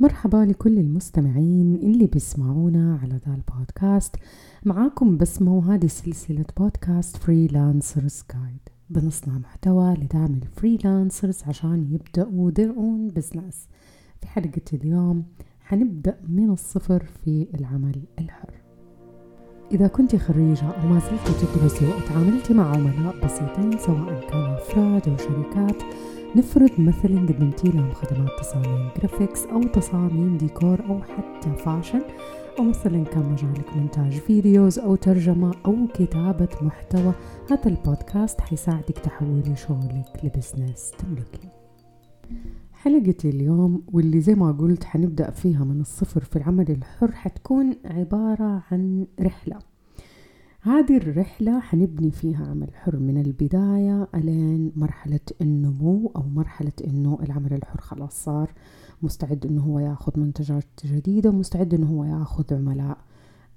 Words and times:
مرحبا 0.00 0.36
لكل 0.36 0.78
المستمعين 0.78 1.74
اللي 1.74 2.06
بيسمعونا 2.06 2.98
على 3.02 3.20
ذا 3.26 3.34
البودكاست. 3.34 4.16
معاكم 4.64 5.16
بسمة 5.16 5.54
وهذه 5.54 5.86
سلسلة 5.86 6.44
بودكاست 6.58 7.16
Freelancers 7.16 8.24
Guide 8.34 8.60
بنصنع 8.90 9.38
محتوى 9.38 9.94
لدعم 9.94 10.34
ال 10.34 10.43
freelancers 10.43 11.42
عشان 11.46 11.86
يبدأوا 11.90 12.50
their 12.50 12.72
own 12.76 13.20
business. 13.20 13.56
في 14.20 14.26
حلقة 14.26 14.62
اليوم 14.72 15.24
حنبدأ 15.60 16.20
من 16.28 16.50
الصفر 16.50 17.04
في 17.24 17.46
العمل 17.54 18.02
الحر. 18.18 18.54
إذا 19.72 19.86
كنت 19.86 20.16
خريجة 20.16 20.66
أو 20.70 20.88
ما 20.88 21.00
زلت 21.00 21.36
تدرسي 21.40 21.86
وتعاملتي 21.86 22.54
مع 22.54 22.70
عملاء 22.76 23.24
بسيطين 23.24 23.78
سواء 23.78 24.28
كانوا 24.30 24.58
أفراد 24.58 25.08
أو 25.08 25.16
شركات 25.16 25.82
نفرض 26.36 26.70
مثلا 26.78 27.20
قدمتي 27.20 27.68
لهم 27.68 27.92
خدمات 27.92 28.30
تصاميم 28.40 28.88
graphics 28.98 29.46
أو 29.46 29.62
تصاميم 29.62 30.36
ديكور 30.36 30.80
أو 30.88 31.02
حتى 31.02 31.56
fashion 31.56 32.02
أو 32.58 32.64
مثلا 32.64 33.04
كان 33.04 33.32
مجالك 33.32 33.76
مونتاج 33.76 34.12
videos 34.12 34.78
أو 34.78 34.94
ترجمة 34.94 35.54
أو 35.66 35.86
كتابة 35.94 36.48
محتوى 36.62 37.12
هذا 37.50 37.66
البودكاست 37.66 38.40
حيساعدك 38.40 38.98
تحولي 38.98 39.56
شغلك 39.56 40.24
ل 40.24 40.32
business 40.32 40.92
تملكي. 40.98 41.48
حلقة 42.72 43.14
اليوم 43.24 43.82
واللي 43.92 44.20
زي 44.20 44.34
ما 44.34 44.52
قلت 44.52 44.84
حنبدأ 44.84 45.30
فيها 45.30 45.64
من 45.64 45.80
الصفر 45.80 46.24
في 46.24 46.36
العمل 46.36 46.70
الحر 46.70 47.12
حتكون 47.12 47.76
عبارة 47.84 48.62
عن 48.70 49.06
رحلة. 49.20 49.69
هذه 50.62 50.96
الرحلة 50.96 51.60
حنبني 51.60 52.10
فيها 52.10 52.46
عمل 52.46 52.74
حر 52.74 52.96
من 52.96 53.18
البداية 53.18 54.08
ألين 54.14 54.72
مرحلة 54.76 55.20
النمو 55.40 56.12
أو 56.16 56.22
مرحلة 56.22 56.72
إنه 56.86 57.18
العمل 57.22 57.52
الحر 57.52 57.80
خلاص 57.80 58.24
صار. 58.24 58.52
مستعد 59.02 59.46
إنه 59.46 59.62
هو 59.62 59.78
ياخذ 59.78 60.20
منتجات 60.20 60.64
جديدة 60.84 61.30
مستعد 61.30 61.74
إنه 61.74 61.86
هو 61.86 62.04
ياخذ 62.04 62.54
عملاء 62.54 62.98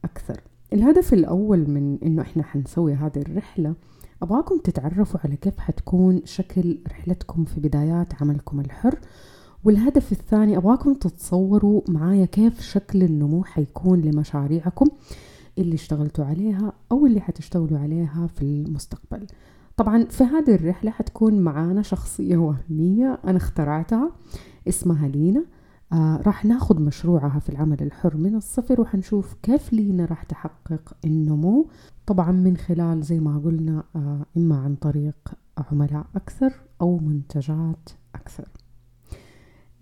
أكثر. 0.04 0.42
الهدف 0.74 1.14
الأول 1.14 1.70
من 1.70 1.98
إنه 2.04 2.22
إحنا 2.22 2.44
حنسوي 2.44 2.94
هذه 2.94 3.18
الرحلة 3.18 3.76
أبغاكم 4.22 4.58
تتعرفوا 4.58 5.20
على 5.24 5.36
كيف 5.36 5.60
حتكون 5.60 6.22
شكل 6.26 6.80
رحلتكم 6.88 7.46
في 7.46 7.60
بدايات 7.60 8.22
عملكم 8.22 8.60
الحر. 8.60 9.00
والهدف 9.64 10.12
الثاني 10.12 10.58
أبغاكم 10.58 10.94
تتصوروا 10.94 11.82
معايا 11.88 12.26
كيف 12.26 12.62
شكل 12.62 13.04
النمو 13.04 13.44
حيكون 13.44 14.02
لمشاريعكم. 14.02 14.88
اللي 15.58 15.76
اشتغلتوا 15.76 16.26
عليها 16.26 16.74
أو 16.92 17.06
اللي 17.06 17.22
حتشتغلوا 17.22 17.80
عليها 17.80 18.28
في 18.28 18.42
المستقبل. 18.42 19.28
طبعا 19.78 20.04
في 20.06 20.24
هذه 20.24 20.56
الرحلة 20.56 20.92
حتكون 20.92 21.40
معانا 21.40 21.82
شخصية 21.82 22.38
وهمية 22.38 23.20
أنا 23.28 23.38
اخترعتها 23.38 24.12
اسمها 24.68 25.08
لينا. 25.08 25.46
آه 25.94 26.22
راح 26.26 26.46
ناخذ 26.46 26.82
مشروعها 26.82 27.40
في 27.40 27.50
العمل 27.50 27.82
الحر 27.82 28.18
من 28.18 28.36
الصفر 28.36 28.82
وحنشوف 28.82 29.34
كيف 29.44 29.74
لينا 29.74 30.06
راح 30.06 30.24
تحقق 30.24 30.94
النمو. 31.06 31.68
طبعا 32.06 32.32
من 32.32 32.58
خلال 32.58 33.02
زي 33.02 33.20
ما 33.20 33.38
قلنا 33.38 33.84
آه 33.96 34.26
إما 34.38 34.58
عن 34.58 34.76
طريق 34.76 35.16
عملاء 35.58 36.06
أكثر 36.16 36.54
أو 36.82 36.98
منتجات 36.98 37.90
أكثر. 38.16 38.48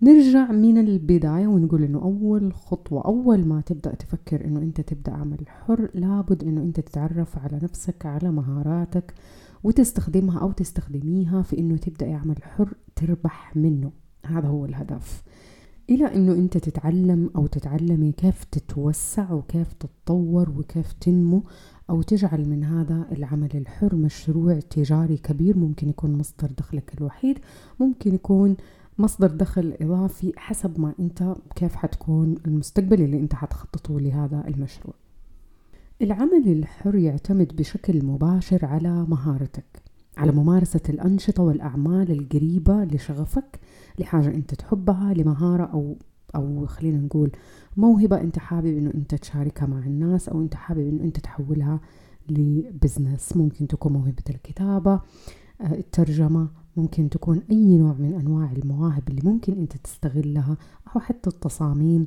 نرجع 0.02 0.52
من 0.52 0.78
البداية 0.78 1.46
ونقول 1.46 1.82
إنه 1.82 2.02
أول 2.02 2.54
خطوة 2.54 3.04
أول 3.04 3.44
ما 3.46 3.60
تبدأ 3.60 3.94
تفكر 3.94 4.44
إنه 4.44 4.60
أنت 4.60 4.80
تبدأ 4.80 5.12
عمل 5.12 5.48
حر 5.48 5.90
لابد 5.94 6.44
إنه 6.44 6.62
أنت 6.62 6.80
تتعرف 6.80 7.38
على 7.38 7.60
نفسك 7.62 8.06
على 8.06 8.30
مهاراتك 8.30 9.14
وتستخدمها 9.64 10.38
أو 10.38 10.52
تستخدميها 10.52 11.42
في 11.42 11.58
إنه 11.58 11.76
تبدأ 11.76 12.14
عمل 12.14 12.42
حر 12.42 12.74
تربح 12.96 13.56
منه. 13.56 13.92
هذا 14.26 14.48
هو 14.48 14.64
الهدف. 14.64 15.22
إلى 15.90 16.14
إنه 16.14 16.32
أنت 16.32 16.58
تتعلم 16.58 17.30
أو 17.36 17.46
تتعلمي 17.46 18.12
كيف 18.12 18.44
تتوسع 18.44 19.32
وكيف 19.32 19.72
تتطور 19.72 20.50
وكيف 20.50 20.92
تنمو 20.92 21.42
أو 21.90 22.02
تجعل 22.02 22.48
من 22.48 22.64
هذا 22.64 23.06
العمل 23.12 23.50
الحر 23.54 23.96
مشروع 23.96 24.60
تجاري 24.60 25.16
كبير 25.16 25.58
ممكن 25.58 25.88
يكون 25.88 26.18
مصدر 26.18 26.50
دخلك 26.58 26.94
الوحيد 26.98 27.38
ممكن 27.80 28.14
يكون 28.14 28.56
مصدر 28.98 29.26
دخل 29.26 29.76
إضافي 29.80 30.32
حسب 30.36 30.80
ما 30.80 30.94
أنت 31.00 31.34
كيف 31.54 31.74
حتكون 31.74 32.34
المستقبل 32.46 33.02
اللي 33.02 33.18
أنت 33.18 33.34
حتخططه 33.34 34.00
لهذا 34.00 34.44
المشروع. 34.48 34.94
العمل 36.02 36.48
الحر 36.48 36.94
يعتمد 36.94 37.56
بشكل 37.56 38.04
مباشر 38.04 38.64
على 38.64 39.06
مهارتك 39.08 39.82
على 40.16 40.32
ممارسة 40.32 40.80
الأنشطة 40.88 41.42
والأعمال 41.42 42.10
القريبة 42.10 42.84
لشغفك 42.84 43.60
لحاجة 43.98 44.28
أنت 44.28 44.54
تحبها 44.54 45.14
لمهارة 45.14 45.64
أو 45.64 45.96
أو 46.34 46.66
خلينا 46.66 46.98
نقول 46.98 47.30
موهبة 47.76 48.20
أنت 48.20 48.38
حابب 48.38 48.66
إنه 48.66 48.90
أنت 48.94 49.14
تشاركها 49.14 49.66
مع 49.66 49.78
الناس 49.78 50.28
أو 50.28 50.40
أنت 50.40 50.54
حابب 50.54 50.88
إنه 50.88 51.04
أنت 51.04 51.18
تحولها 51.18 51.80
لبزنس. 52.28 53.36
ممكن 53.36 53.66
تكون 53.66 53.92
موهبة 53.92 54.22
الكتابة 54.30 55.00
الترجمة 55.60 56.48
ممكن 56.76 57.10
تكون 57.10 57.42
أي 57.50 57.76
نوع 57.78 57.92
من 57.92 58.14
أنواع 58.14 58.52
المواهب 58.52 59.08
اللي 59.08 59.20
ممكن 59.24 59.52
أنت 59.52 59.76
تستغلها 59.76 60.56
أو 60.94 61.00
حتى 61.00 61.30
التصاميم 61.30 62.06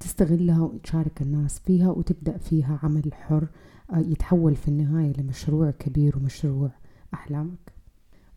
تستغلها 0.00 0.60
وتشارك 0.62 1.22
الناس 1.22 1.58
فيها 1.58 1.90
وتبدأ 1.90 2.38
فيها 2.38 2.78
عمل 2.82 3.14
حر 3.14 3.46
يتحول 3.96 4.56
في 4.56 4.68
النهاية 4.68 5.12
لمشروع 5.20 5.70
كبير 5.70 6.16
ومشروع 6.18 6.70
أحلامك. 7.14 7.72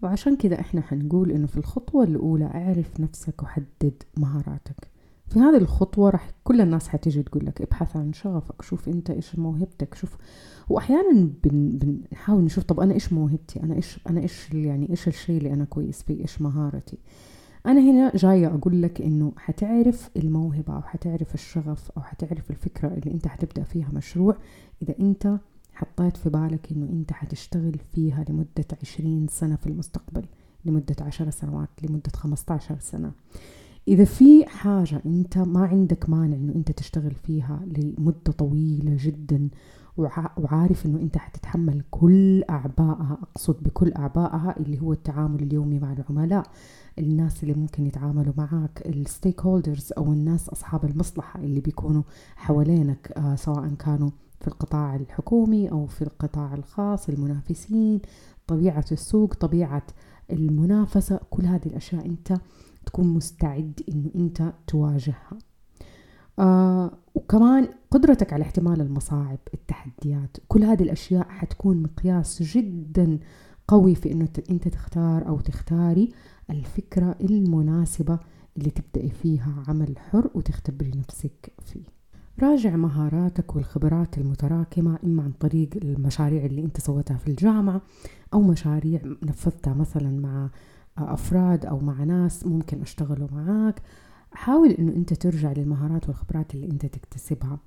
وعشان 0.03 0.35
كده 0.37 0.59
إحنا 0.59 0.81
حنقول 0.81 1.31
إنه 1.31 1.47
في 1.47 1.57
الخطوة 1.57 2.03
الأولى 2.03 2.45
اعرف 2.45 2.99
نفسك 2.99 3.43
وحدد 3.43 4.03
مهاراتك. 4.17 4.87
في 5.29 5.39
هذه 5.39 5.57
الخطوة 5.57 6.09
راح 6.09 6.31
كل 6.43 6.61
الناس 6.61 6.87
حتيجي 6.87 7.23
تقول 7.23 7.45
لك 7.45 7.61
ابحث 7.61 7.95
عن 7.95 8.13
شغفك 8.13 8.61
شوف 8.61 8.89
انت 8.89 9.09
إيش 9.09 9.39
موهبتك 9.39 9.95
شوف. 9.95 10.17
واحيانا 10.69 11.29
بن 11.43 11.69
بنحاول 11.69 12.43
نشوف 12.43 12.63
طب 12.63 12.79
أنا 12.79 12.93
إيش 12.93 13.13
موهبتي؟ 13.13 13.63
أنا 13.63 13.75
إيش 13.75 13.99
أنا 14.09 14.21
إيش 14.21 14.53
يعني 14.53 14.89
إيش 14.89 15.07
الشيء 15.07 15.37
اللي 15.37 15.53
أنا 15.53 15.65
كويس 15.65 16.03
فيه؟ 16.03 16.21
إيش 16.21 16.41
مهارتي؟ 16.41 16.97
أنا 17.65 17.81
هنا 17.81 18.11
جاية 18.15 18.47
أقول 18.47 18.81
لك 18.81 19.01
إنه 19.01 19.31
حتعرف 19.37 20.09
الموهبة 20.15 20.75
أو 20.75 20.81
حتعرف 20.81 21.33
الشغف 21.33 21.91
أو 21.97 22.01
حتعرف 22.01 22.51
الفكرة 22.51 22.87
اللي 22.87 23.13
أنت 23.13 23.27
حتبدأ 23.27 23.63
فيها 23.63 23.89
مشروع 23.93 24.37
إذا 24.81 24.95
أنت 24.99 25.37
حطيت 25.73 26.17
في 26.17 26.29
بالك 26.29 26.71
إنه 26.71 26.85
أنت 26.89 27.13
حتشتغل 27.13 27.79
فيها 27.93 28.25
لمدة 28.29 28.65
عشرين 28.81 29.27
سنة 29.27 29.55
في 29.55 29.67
المستقبل 29.67 30.25
لمدة 30.65 30.95
عشر 31.01 31.29
سنوات 31.29 31.69
لمدة 31.83 32.11
خمسة 32.15 32.53
عشر 32.53 32.79
سنة. 32.79 33.11
إذا 33.87 34.03
في 34.03 34.45
حاجة 34.45 35.01
أنت 35.05 35.37
ما 35.37 35.65
عندك 35.65 36.09
مانع 36.09 36.35
إنه 36.35 36.55
أنت 36.55 36.71
تشتغل 36.71 37.11
فيها 37.11 37.59
لمدة 37.65 38.31
طويلة 38.37 38.97
جدا 38.99 39.49
وعارف 40.37 40.85
إنه 40.85 40.99
أنت 40.99 41.17
حتتحمل 41.17 41.83
كل 41.91 42.43
أعبائها 42.49 43.17
أقصد 43.21 43.63
بكل 43.63 43.93
أعبائها 43.93 44.55
اللي 44.59 44.81
هو 44.81 44.93
التعامل 44.93 45.43
اليومي 45.43 45.79
مع 45.79 45.93
العملاء 45.93 46.43
الناس 46.99 47.43
اللي 47.43 47.53
ممكن 47.53 47.85
يتعاملوا 47.85 48.33
معاك 48.37 48.83
الستيك 48.85 49.41
هولدرز 49.41 49.89
أو 49.97 50.13
الناس 50.13 50.49
أصحاب 50.49 50.85
المصلحة 50.85 51.39
اللي 51.39 51.61
بيكونوا 51.61 52.03
حوالينك 52.35 53.11
آه 53.17 53.35
سواء 53.35 53.67
كانوا 53.69 54.09
في 54.39 54.47
القطاع 54.47 54.95
الحكومي 54.95 55.71
أو 55.71 55.85
في 55.85 56.01
القطاع 56.01 56.53
الخاص 56.53 57.09
المنافسين 57.09 57.99
طبيعة 58.47 58.85
السوق 58.91 59.33
طبيعة 59.33 59.83
المنافسة 60.31 61.19
كل 61.29 61.45
هذه 61.45 61.65
الأشياء 61.65 62.05
أنت 62.05 62.33
تكون 62.87 63.07
مستعد 63.07 63.81
إنه 63.89 64.11
أنت 64.15 64.53
تواجهها. 64.67 65.37
آه 66.39 66.91
وكمان 67.15 67.67
قدرتك 67.91 68.33
على 68.33 68.43
احتمال 68.43 68.81
المصاعب 68.81 69.39
التحديات 69.53 70.37
كل 70.47 70.63
هذه 70.63 70.83
الأشياء 70.83 71.29
حتكون 71.29 71.83
مقياس 71.83 72.43
جدا 72.43 73.19
قوي 73.67 73.95
في 73.95 74.11
إنه 74.11 74.29
أنت 74.49 74.67
تختار 74.67 75.27
أو 75.27 75.39
تختاري 75.39 76.11
الفكرة 76.49 77.15
المناسبة 77.21 78.19
اللي 78.57 78.69
تبدأي 78.69 79.09
فيها 79.09 79.63
عمل 79.67 79.97
حر 79.97 80.29
وتختبري 80.35 80.91
نفسك 80.95 81.53
فيه. 81.65 81.97
راجع 82.39 82.75
مهاراتك 82.75 83.55
والخبرات 83.55 84.17
المتراكمة 84.17 84.99
إما 85.03 85.23
عن 85.23 85.31
طريق 85.31 85.69
المشاريع 85.75 86.45
اللي 86.45 86.63
أنت 86.63 86.81
سويتها 86.81 87.17
في 87.17 87.27
الجامعة 87.27 87.81
أو 88.33 88.41
مشاريع 88.41 89.01
نفذتها 89.23 89.73
مثلا 89.73 90.09
مع 90.09 90.49
أفراد 90.99 91.65
أو 91.65 91.79
مع 91.79 92.03
ناس 92.03 92.45
ممكن 92.45 92.81
أشتغلوا 92.81 93.27
معاك. 93.31 93.81
حاول 94.31 94.69
إنه 94.69 94.91
أنت 94.91 95.13
ترجع 95.13 95.51
للمهارات 95.51 96.07
والخبرات 96.07 96.55
اللي 96.55 96.65
أنت 96.71 96.85
تكتسبها. 96.85 97.59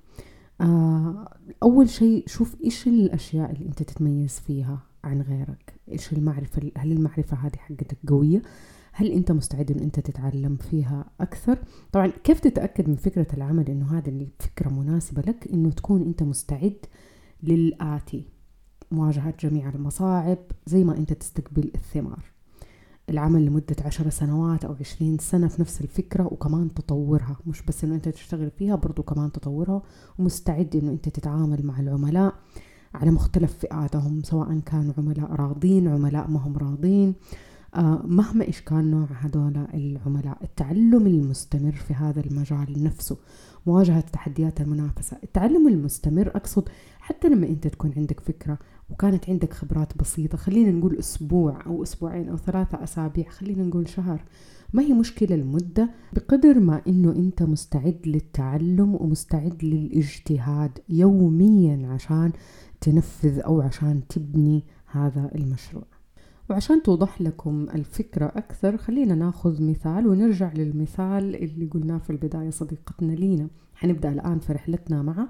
آه 0.61 1.37
أول 1.63 1.89
شيء 1.89 2.23
شوف 2.27 2.55
إيش 2.63 2.87
الأشياء 2.87 3.51
اللي 3.51 3.65
أنت 3.65 3.83
تتميز 3.83 4.39
فيها 4.39 4.79
عن 5.03 5.21
غيرك. 5.21 5.73
إيش 5.91 6.13
المعرفة 6.13 6.71
هل 6.77 6.91
المعرفة 6.91 7.37
هذه 7.37 7.55
حقتك 7.57 7.97
قوية؟ 8.07 8.41
هل 8.93 9.11
أنت 9.11 9.31
مستعد 9.31 9.71
إنه 9.71 9.83
أنت 9.83 9.99
تتعلم 9.99 10.55
فيها 10.55 11.05
أكثر؟ 11.21 11.59
طبعا 11.91 12.07
كيف 12.07 12.39
تتأكد 12.39 12.89
من 12.89 12.95
فكرة 12.95 13.27
العمل 13.33 13.69
إنه 13.69 13.97
هذه 13.97 14.09
الفكرة 14.09 14.69
مناسبة 14.69 15.21
لك؟ 15.21 15.47
إنه 15.53 15.71
تكون 15.71 16.01
أنت 16.01 16.23
مستعد 16.23 16.85
للآتي. 17.43 18.25
مواجهة 18.91 19.33
جميع 19.39 19.69
المصاعب 19.69 20.37
زي 20.65 20.83
ما 20.83 20.97
أنت 20.97 21.13
تستقبل 21.13 21.71
الثمار. 21.75 22.23
العمل 23.11 23.45
لمدة 23.45 23.75
عشر 23.85 24.09
سنوات 24.09 24.65
أو 24.65 24.75
عشرين 24.79 25.17
سنة 25.17 25.47
في 25.47 25.61
نفس 25.61 25.81
الفكرة 25.81 26.23
وكمان 26.23 26.73
تطورها. 26.73 27.37
مش 27.47 27.61
بس 27.61 27.83
إنه 27.83 27.95
أنت 27.95 28.09
تشتغل 28.09 28.51
فيها 28.51 28.75
برضو 28.75 29.03
كمان 29.03 29.31
تطورها. 29.31 29.81
ومستعد 30.19 30.75
إنه 30.75 30.91
أنت 30.91 31.09
تتعامل 31.09 31.65
مع 31.65 31.79
العملاء 31.79 32.33
على 32.93 33.11
مختلف 33.11 33.57
فئاتهم 33.57 34.23
سواء 34.23 34.59
كانوا 34.59 34.93
عملاء 34.97 35.31
راضين 35.31 35.87
عملاء 35.87 36.27
ما 36.27 36.39
هم 36.39 36.57
راضين. 36.57 37.13
آه 37.75 38.01
مهما 38.05 38.45
إيش 38.45 38.61
كان 38.61 38.91
نوع 38.91 39.07
هذول 39.19 39.67
العملاء 39.73 40.37
التعلم 40.43 41.07
المستمر 41.07 41.71
في 41.71 41.93
هذا 41.93 42.19
المجال 42.19 42.83
نفسه 42.83 43.17
مواجهة 43.67 43.99
تحديات 43.99 44.61
المنافسة. 44.61 45.17
التعلم 45.23 45.67
المستمر 45.67 46.27
أقصد 46.35 46.69
حتى 47.11 47.29
لما 47.29 47.47
أنت 47.47 47.67
تكون 47.67 47.93
عندك 47.97 48.19
فكرة 48.19 48.59
وكانت 48.89 49.29
عندك 49.29 49.53
خبرات 49.53 49.97
بسيطة 49.97 50.37
خلينا 50.37 50.71
نقول 50.71 50.95
أسبوع 50.99 51.65
أو 51.65 51.83
أسبوعين 51.83 52.29
أو 52.29 52.37
ثلاثة 52.37 52.83
أسابيع 52.83 53.29
خلينا 53.29 53.63
نقول 53.63 53.89
شهر 53.89 54.23
ما 54.73 54.83
هي 54.83 54.93
مشكلة 54.93 55.35
المدة؟ 55.35 55.89
بقدر 56.13 56.59
ما 56.59 56.81
إنه 56.87 57.11
أنت 57.11 57.43
مستعد 57.43 57.99
للتعلم 58.05 58.95
ومستعد 58.95 59.63
للاجتهاد 59.63 60.79
يوميا 60.89 61.87
عشان 61.87 62.31
تنفذ 62.81 63.39
أو 63.39 63.61
عشان 63.61 64.07
تبني 64.09 64.63
هذا 64.85 65.31
المشروع. 65.35 65.85
وعشان 66.49 66.83
توضح 66.83 67.21
لكم 67.21 67.67
الفكرة 67.73 68.25
أكثر 68.25 68.77
خلينا 68.77 69.15
ناخذ 69.15 69.63
مثال 69.63 70.07
ونرجع 70.07 70.53
للمثال 70.53 71.35
اللي 71.35 71.65
قلناه 71.65 71.97
في 71.97 72.09
البداية 72.09 72.49
صديقتنا 72.49 73.11
لينا. 73.11 73.47
حنبدأ 73.75 74.09
الآن 74.09 74.39
في 74.39 74.53
رحلتنا 74.53 75.01
مع 75.01 75.27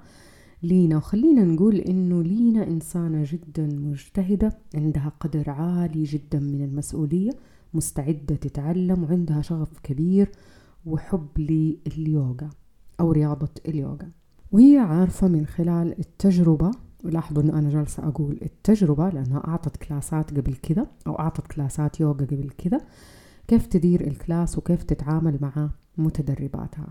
لينا. 0.63 0.97
وخلينا 0.97 1.43
نقول 1.43 1.75
إنه 1.75 2.23
لينا 2.23 2.67
إنسانة 2.67 3.23
جدا 3.27 3.67
مجتهدة 3.67 4.57
عندها 4.75 5.11
قدر 5.19 5.49
عالي 5.49 6.03
جدا 6.03 6.39
من 6.39 6.61
المسؤولية 6.63 7.31
مستعدة 7.73 8.35
تتعلم 8.35 9.03
وعندها 9.03 9.41
شغف 9.41 9.79
كبير 9.79 10.31
وحب 10.85 11.27
لليوغا 11.37 12.49
أو 12.99 13.11
رياضة 13.11 13.49
اليوغا. 13.67 14.11
وهي 14.51 14.77
عارفة 14.77 15.27
من 15.27 15.45
خلال 15.45 15.99
التجربة 15.99 16.71
ولاحظوا 17.03 17.43
انه 17.43 17.59
أنا 17.59 17.69
جالسة 17.69 18.07
أقول 18.07 18.39
التجربة 18.41 19.09
لأنها 19.09 19.47
أعطت 19.47 19.77
كلاسات 19.77 20.37
قبل 20.37 20.55
كذا 20.55 20.87
أو 21.07 21.19
أعطت 21.19 21.47
كلاسات 21.47 21.99
يوغا 21.99 22.25
قبل 22.25 22.49
كذا 22.57 22.81
كيف 23.47 23.65
تدير 23.65 24.07
الكلاس 24.07 24.57
وكيف 24.57 24.83
تتعامل 24.83 25.37
مع 25.41 25.69
متدرباتها. 25.97 26.87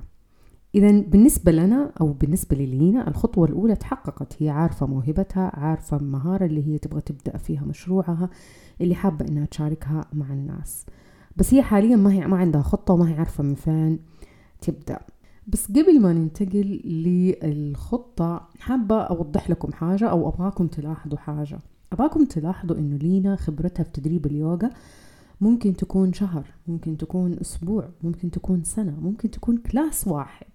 إذا 0.75 1.00
بالنسبة 1.00 1.52
لنا 1.52 1.93
أو 2.00 2.12
بالنسبة 2.12 2.56
للينا 2.56 3.08
الخطوة 3.08 3.49
الأولى 3.49 3.76
تحققت. 3.76 4.43
هي 4.43 4.50
عارفة 4.50 4.87
موهبتها 4.87 5.50
عارفة 5.55 5.96
المهارة 5.96 6.44
اللي 6.46 6.67
هي 6.67 6.78
تبغى 6.78 7.00
تبدأ 7.00 7.37
فيها 7.37 7.64
مشروعها 7.64 8.31
اللي 8.81 8.94
حابة 8.94 9.28
إنها 9.28 9.46
تشاركها 9.46 10.05
مع 10.12 10.32
الناس. 10.32 10.87
بس 11.37 11.55
هي 11.55 11.62
حاليا 11.62 11.96
ما 11.96 12.12
هي 12.12 12.26
ما 12.26 12.37
عندها 12.37 12.62
خطة 12.62 12.94
وما 12.94 13.11
هي 13.11 13.14
عارفة 13.14 13.44
من 13.44 13.55
فين 13.55 13.99
تبدأ. 14.61 14.99
بس 15.46 15.69
قبل 15.69 16.00
ما 16.00 16.12
ننتقل 16.12 16.81
للخطة 17.43 18.49
حابة 18.58 19.00
أوضح 19.00 19.50
لكم 19.50 19.73
حاجة 19.73 20.08
أو 20.08 20.28
أبغاكم 20.28 20.66
تلاحظوا 20.66 21.19
حاجة. 21.19 21.58
أبغاكم 21.93 22.25
تلاحظوا 22.25 22.76
إنه 22.76 22.96
لينا 22.96 23.37
خبرتها 23.37 23.82
في 23.82 23.90
تدريب 23.90 24.26
اليوغا 24.26 24.70
ممكن 25.40 25.76
تكون 25.76 26.12
شهر 26.12 26.46
ممكن 26.66 26.96
تكون 26.96 27.38
أسبوع 27.40 27.88
ممكن 28.02 28.31
تكون 28.31 28.64
سنة 28.64 29.00
ممكن 29.00 29.31
تكون 29.31 29.56
كلاس 29.56 30.08
واحد. 30.08 30.46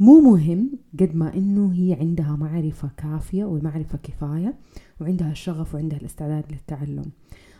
مو 0.00 0.20
مهم 0.20 0.70
قد 1.00 1.14
ما 1.14 1.34
إنه 1.34 1.72
هي 1.72 1.96
عندها 2.00 2.36
معرفة 2.36 2.90
كافية 2.96 3.44
ومعرفة 3.44 3.98
كفاية 3.98 4.54
وعندها 5.00 5.30
الشغف 5.30 5.74
وعندها 5.74 5.98
الاستعداد 5.98 6.44
للتعلم. 6.52 7.04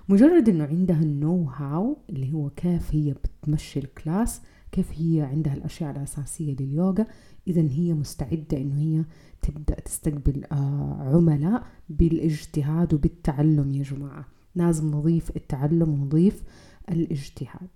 مجرد 0.08 0.48
إنه 0.48 0.64
عندها 0.64 1.02
النو 1.02 1.44
هاو 1.44 1.96
اللي 2.10 2.32
هو 2.32 2.50
كيف 2.50 2.94
هي 2.94 3.14
بتمشي 3.14 3.80
الكلاس 3.80 4.40
كيف 4.72 4.92
هي 4.92 5.20
عندها 5.20 5.54
الأشياء 5.54 5.90
الأساسية 5.90 6.56
لليوغا 6.60 7.06
إذا 7.46 7.62
هي 7.70 7.94
مستعدة 7.94 8.56
إنه 8.56 8.80
هي 8.80 9.04
تبدأ 9.42 9.74
تستقبل 9.80 10.44
آه 10.52 10.96
عملاء 11.14 11.66
بالإجتهاد 11.88 12.94
وبالتعلم 12.94 13.72
يا 13.72 13.82
جماعة. 13.82 14.24
لازم 14.54 14.90
نضيف 14.90 15.36
التعلم 15.36 15.88
ونضيف 15.88 16.42
الاجتهاد. 16.88 17.68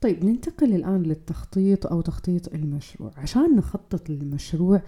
طيب 0.00 0.24
ننتقل 0.24 0.74
الآن 0.74 1.02
للتخطيط 1.02 1.86
أو 1.86 2.00
تخطيط 2.00 2.54
المشروع. 2.54 3.12
عشان 3.16 3.56
نخطط 3.56 4.10
للمشروع 4.10 4.82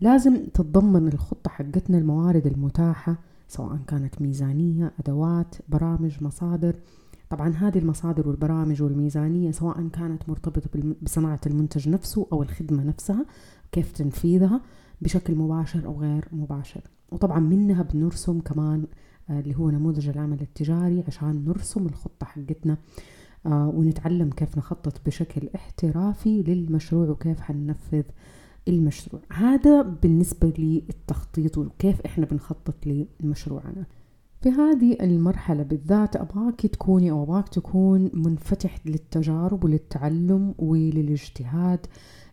لازم 0.00 0.46
تتضمن 0.46 1.08
الخطة 1.08 1.50
حقتنا 1.50 1.98
الموارد 1.98 2.46
المتاحة 2.46 3.16
سواء 3.48 3.78
كانت 3.86 4.22
ميزانية 4.22 4.92
أدوات 5.00 5.54
برامج 5.68 6.22
مصادر. 6.22 6.76
طبعا 7.30 7.48
هذه 7.48 7.78
المصادر 7.78 8.28
والبرامج 8.28 8.82
والميزانية 8.82 9.50
سواء 9.50 9.88
كانت 9.88 10.28
مرتبطة 10.28 10.94
بصناعة 11.02 11.40
المنتج 11.46 11.88
نفسه 11.88 12.26
أو 12.32 12.42
الخدمة 12.42 12.84
نفسها 12.84 13.26
كيف 13.72 13.92
تنفيذها؟ 13.92 14.60
بشكل 15.02 15.34
مباشر 15.34 15.86
أو 15.86 16.00
غير 16.00 16.28
مباشر. 16.32 16.80
وطبعا 17.12 17.38
منها 17.38 17.82
بنرسم 17.82 18.40
كمان 18.40 18.86
اللي 19.30 19.56
هو 19.56 19.70
نموذج 19.70 20.08
العمل 20.08 20.40
التجاري 20.40 21.04
عشان 21.06 21.44
نرسم 21.44 21.86
الخطة 21.86 22.26
حقتنا 22.26 22.76
آه، 23.46 23.68
ونتعلم 23.68 24.30
كيف 24.30 24.58
نخطط 24.58 25.06
بشكل 25.06 25.48
احترافي 25.54 26.42
للمشروع 26.42 27.08
وكيف 27.08 27.40
حننفذ 27.40 28.02
المشروع. 28.68 29.22
هذا 29.32 29.82
بالنسبة 29.82 30.52
للتخطيط 30.58 31.58
وكيف 31.58 32.00
إحنا 32.00 32.26
بنخطط 32.26 32.74
لمشروعنا. 33.20 33.86
في 34.42 34.50
هذه 34.50 34.96
المرحلة 35.00 35.62
بالذات 35.62 36.16
أبغاك 36.16 36.60
تكوني 36.66 37.10
أو 37.10 37.22
أبغاك 37.22 37.48
تكون 37.48 38.10
منفتح 38.14 38.86
للتجارب 38.86 39.64
وللتعلم 39.64 40.54
وللاجتهاد 40.58 41.86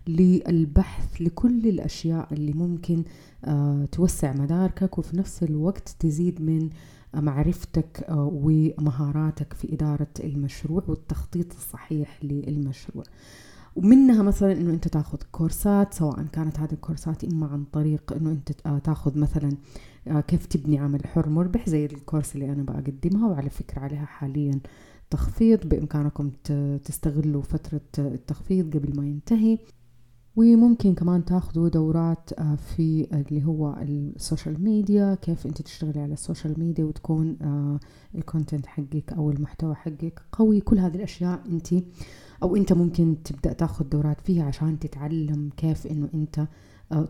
للبحث 0.08 1.22
لكل 1.22 1.68
الأشياء 1.68 2.34
اللي 2.34 2.54
ممكن 2.54 3.04
آه، 3.46 3.86
توسع 3.92 4.34
مداركك 4.34 4.98
وفي 4.98 5.18
نفس 5.18 5.44
الوقت 5.44 5.96
تزيد 6.00 6.42
من 6.42 6.70
معرفتك 7.14 8.06
آه، 8.10 8.32
ومهاراتك 8.34 9.54
في 9.54 9.74
إدارة 9.74 10.14
المشروع 10.24 10.84
والتخطيط 10.88 11.54
الصحيح 11.54 12.20
للمشروع. 12.24 13.04
ومنها 13.75 14.24
مثلا 14.24 14.51
إنه 14.51 14.74
أنت 14.74 14.88
تاخذ 14.88 15.18
course 15.31 15.85
ات 15.85 15.94
سواء 15.94 16.24
كانت 16.33 16.60
هذه 16.60 16.74
ال 16.74 16.80
course 16.80 17.17
ات 17.17 17.24
إما 17.24 17.48
عن 17.48 17.63
طريق 17.63 18.13
إنه 18.13 18.31
أنت 18.31 18.51
آه، 18.66 18.80
تاخذ 18.80 19.19
مثلا 19.19 19.51
آه، 20.07 20.21
كيف 20.21 20.45
تبني 20.45 20.80
عمل 20.80 21.07
حر 21.07 21.30
مربح 21.30 21.69
زي 21.69 21.86
ال 21.86 21.93
course 21.93 22.36
اللي 22.36 22.51
أنا 22.51 22.63
بقدمها 22.63 23.30
وعلى 23.30 23.50
فكرة 23.50 23.80
عليها 23.80 24.06
حاليا 24.06 24.60
تخفيض 25.10 25.68
بإمكانكم 25.68 26.31
تستغلوا 26.86 27.42
فترة 27.42 27.81
التخفيض 28.00 28.77
قبل 28.77 28.98
ما 29.00 29.07
ينتهي. 29.07 29.57
وممكن 30.40 30.94
كمان 30.96 31.26
تاخذوا 31.26 31.70
دورات 31.70 32.34
آه، 32.38 32.56
في 32.56 33.08
اللي 33.14 33.46
هو 33.46 33.76
ال 33.81 33.93
social 33.93 34.64
media 34.64 35.18
كيف 35.22 35.46
انت 35.46 35.62
تشتغلي 35.62 36.00
على 36.00 36.14
ال 36.14 36.20
social 36.20 36.59
media 36.59 36.86
وتكون 36.86 37.38
آه، 37.42 37.80
ال 38.16 38.22
content 38.22 38.66
حقك 38.66 39.14
أو 39.18 39.31
المحتوى 39.31 39.76
حقك 39.76 40.22
قوي. 40.31 40.60
كل 40.62 40.80
هذه 40.80 40.96
الأشياء 40.96 41.42
انت 41.50 41.68
أو 42.44 42.56
انت 42.56 42.74
ممكن 42.74 43.16
تبدأ 43.24 43.54
تاخذ 43.54 43.86
دورات 43.86 44.22
فيها 44.22 44.44
عشان 44.44 44.80
تتعلم 44.80 45.50
كيف 45.58 45.88
إنه 45.88 46.10
انت 46.14 46.48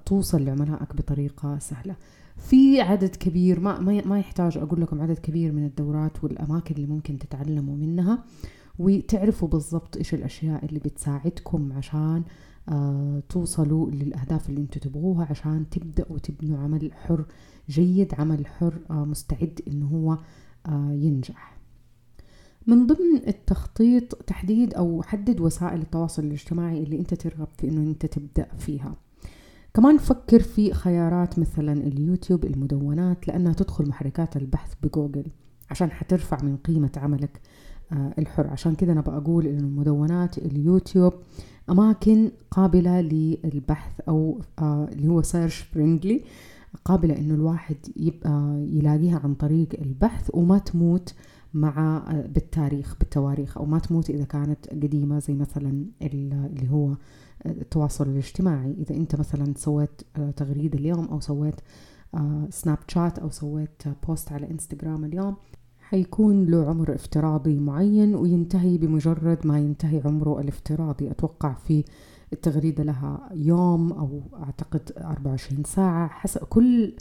توصل 0.05 0.45
لعملائك 0.45 0.95
بطريقة 0.95 1.59
سهلة. 1.59 1.95
في 2.37 2.81
عدد 2.81 3.15
كبير 3.15 3.59
ما 3.59 3.79
ما 4.05 4.19
يحتاج 4.19 4.57
أقول 4.57 4.81
لكم 4.81 5.01
عدد 5.01 5.17
كبير 5.17 5.51
من 5.51 5.65
الدورات 5.65 6.23
والأماكن 6.23 6.75
اللي 6.75 6.87
ممكن 6.87 7.19
تتعلموا 7.19 7.75
منها 7.75 8.23
وتعرفوا 8.79 9.47
بالضبط 9.47 9.97
إيش 9.97 10.13
الأشياء 10.13 10.65
اللي 10.65 10.79
بتساعدكم 10.79 11.73
عشان 11.73 11.99
آه 11.99 12.48
توصلوا 13.29 13.91
للأهداف 13.91 14.49
اللي 14.49 14.61
أنتم 14.61 14.79
تبغوها 14.79 15.27
عشان 15.29 15.69
تبدأوا 15.69 16.17
تبنوا 16.17 16.59
عمل 16.59 16.93
حر 16.93 17.25
جيد 17.69 18.13
عمل 18.19 18.47
حر 18.47 18.79
آه 18.89 19.05
مستعد 19.05 19.59
إنه 19.67 19.87
هو 19.87 20.17
آه 20.65 20.91
ينجح. 20.91 21.59
من 22.67 22.87
ضمن 22.87 23.27
التخطيط 23.27 24.15
تحديد 24.15 24.73
أو 24.73 25.03
حدد 25.03 25.39
وسائل 25.41 25.81
التواصل 25.81 26.23
الاجتماعي 26.23 26.83
اللي 26.83 26.99
انت 26.99 27.13
ترغب 27.13 27.47
في 27.57 27.69
إنه 27.69 27.81
انت 27.81 28.05
تبدأ 28.05 28.47
فيها. 28.57 28.95
كمان 29.73 29.97
فكر 29.97 30.39
في 30.39 30.73
خيارات 30.73 31.39
مثلا 31.39 31.73
اليوتيوب 31.73 32.45
المدونات 32.45 33.27
لأنها 33.27 33.53
تدخل 33.53 33.87
محركات 33.89 34.37
البحث 34.37 34.73
بجوجل 34.83 35.25
عشان 35.71 35.91
حترفع 35.91 36.37
من 36.43 36.57
قيمة 36.57 36.91
عملك. 36.97 37.37
آه، 37.37 37.68
الحر. 37.91 38.47
عشان 38.47 38.75
كذا 38.75 38.91
أنا 38.91 39.01
بقول 39.01 39.47
إنه 39.47 39.59
المدونات 39.59 40.37
اليوتيوب 40.37 41.13
أماكن 41.69 42.31
قابلة 42.51 43.01
للبحث 43.01 44.01
أو 44.07 44.41
آه، 44.59 44.89
اللي 44.91 45.07
هو 45.07 45.21
search 45.21 45.59
friendly 45.59 46.23
قابلة 46.85 47.17
إنه 47.17 47.33
الواحد 47.33 47.75
يبقى 47.97 48.65
يلاقيها 48.67 49.19
عن 49.23 49.33
طريق 49.33 49.67
البحث 49.81 50.29
وما 50.33 50.57
تموت 50.57 51.13
مع 51.53 51.97
آه، 52.07 52.27
بالتاريخ 52.27 52.95
بالتواريخ 52.99 53.57
أو 53.57 53.65
ما 53.65 53.79
تموت 53.79 54.09
إذا 54.09 54.23
كانت 54.23 54.67
قديمة 54.67 55.19
زي 55.19 55.35
مثلا 55.35 55.85
اللي 56.01 56.71
هو 56.71 56.95
التواصل 57.45 58.09
الاجتماعي. 58.09 58.75
إذا 58.79 58.95
أنت 58.95 59.15
مثلا 59.15 59.53
سويت 59.57 60.01
آه، 60.15 60.31
تغريدة 60.31 60.79
اليوم 60.79 61.05
أو 61.05 61.19
سويت 61.19 61.55
سناب 62.49 62.77
آه، 62.77 62.87
شات 62.87 63.19
أو 63.19 63.29
سويت 63.29 63.83
post 64.07 64.31
على 64.31 64.51
انستغرام 64.51 65.05
اليوم 65.05 65.35
حيكون 65.89 66.45
له 66.45 66.69
عمر 66.69 66.95
افتراضي 66.95 67.59
معين 67.59 68.15
وينتهي 68.15 68.77
بمجرد 68.77 69.47
ما 69.47 69.59
ينتهي 69.59 70.01
عمره 70.05 70.41
الافتراضي. 70.41 71.11
أتوقع 71.11 71.53
في 71.53 71.83
التغريدة 72.33 72.83
لها 72.83 73.29
يوم 73.33 73.93
أو 73.93 74.21
أعتقد 74.43 74.91
24 74.97 75.63
ساعة. 75.63 76.07
حسب 76.07 76.41
كل 76.41 76.93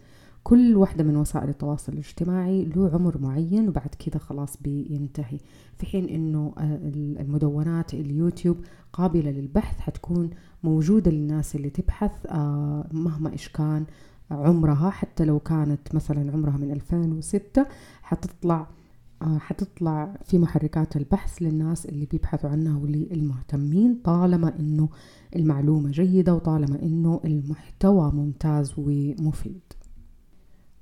كل 0.45 0.77
واحدة 0.77 1.05
من 1.05 1.17
وسائل 1.17 1.49
التواصل 1.49 1.93
الاجتماعي 1.93 2.65
له 2.65 2.91
عمر 2.95 3.19
معين 3.19 3.69
وبعد 3.69 3.95
كده 3.99 4.19
خلاص 4.19 4.57
بينتهي. 4.63 5.39
في 5.79 5.87
حين 5.87 6.09
إنه 6.09 6.53
آه، 6.59 6.79
المدونات 7.21 7.95
اليوتيوب 7.95 8.57
قابلة 8.93 9.31
للبحث 9.31 9.81
حتكون 9.81 10.31
موجودة 10.65 11.11
للناس 11.11 11.57
اللي 11.57 11.71
تبحث 11.71 12.27
آه، 12.27 12.87
مهما 12.93 13.33
إيش 13.33 13.49
كان 13.49 13.85
عمرها. 14.31 14.91
حتى 14.91 15.25
لو 15.25 15.39
كانت 15.39 15.95
مثلا 15.95 16.33
عمرها 16.33 16.57
من 16.57 16.71
2006 16.71 17.67
حتطلع 18.03 18.67
حتطلع 19.23 20.15
في 20.25 20.39
محركات 20.39 20.97
البحث 20.97 21.43
للناس 21.43 21.87
اللي 21.87 22.07
بيبحثوا 22.07 22.51
عنها 22.51 22.79
وللمهتمين 22.79 24.01
طالما 24.05 24.59
إنه 24.59 24.89
المعلومة 25.37 25.91
جيدة 25.91 26.35
وطالما 26.35 26.83
إنه 26.83 27.21
المحتوى 27.25 28.13
ممتاز 28.13 28.75
ومفيد. 28.79 29.61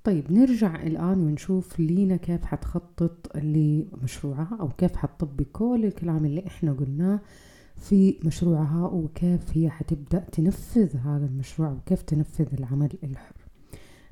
طيب 0.05 0.33
نرجع 0.33 0.83
الآن 0.83 1.21
ونشوف 1.21 1.81
لينا 1.81 2.17
كيف 2.17 2.45
حتخطط 2.45 3.37
لمشروعها 3.37 4.57
أو 4.61 4.69
كيف 4.69 4.97
حتطبق 4.97 5.45
كل 5.53 5.85
الكلام 5.85 6.25
اللي 6.25 6.47
إحنا 6.47 6.73
قلناه 6.73 7.21
في 7.77 8.19
مشروعها 8.25 8.87
وكيف 8.87 9.41
هي 9.57 9.71
حتبدأ 9.71 10.19
تنفذ 10.19 10.97
هذا 10.97 11.27
المشروع 11.27 11.73
وكيف 11.73 12.03
تنفذ 12.03 12.47
العمل 12.59 12.91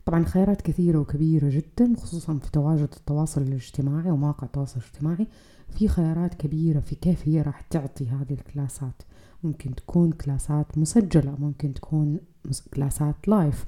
طبعا 0.05 0.25
خيارات 0.25 0.63
كثيرة 0.63 0.99
وكبيرة 0.99 1.49
جدا 1.49 1.95
خصوصا 1.97 2.39
في 2.39 2.51
تواجد 2.51 2.89
التواصل 2.97 3.43
الاجتماعي 3.43 4.11
ومواقع 4.11 4.47
التواصل 4.47 4.81
الاجتماعي. 4.81 5.27
في 5.71 5.89
خيارات 5.89 6.35
كبيرة 6.35 6.81
في 6.81 6.95
كيف 6.95 7.29
هي 7.29 7.43
راح 7.43 7.61
تعطي 7.61 8.09
هذه 8.09 8.33
ال 8.33 8.42
class 8.42 8.85
ات. 8.85 9.03
ممكن 9.45 9.75
تكون 9.75 10.13
كلاسات 10.13 10.79
مسجلة 10.79 11.37
ممكن 11.39 11.75
تكون 11.75 12.21
كلاسات 12.75 13.29
لايف 13.29 13.65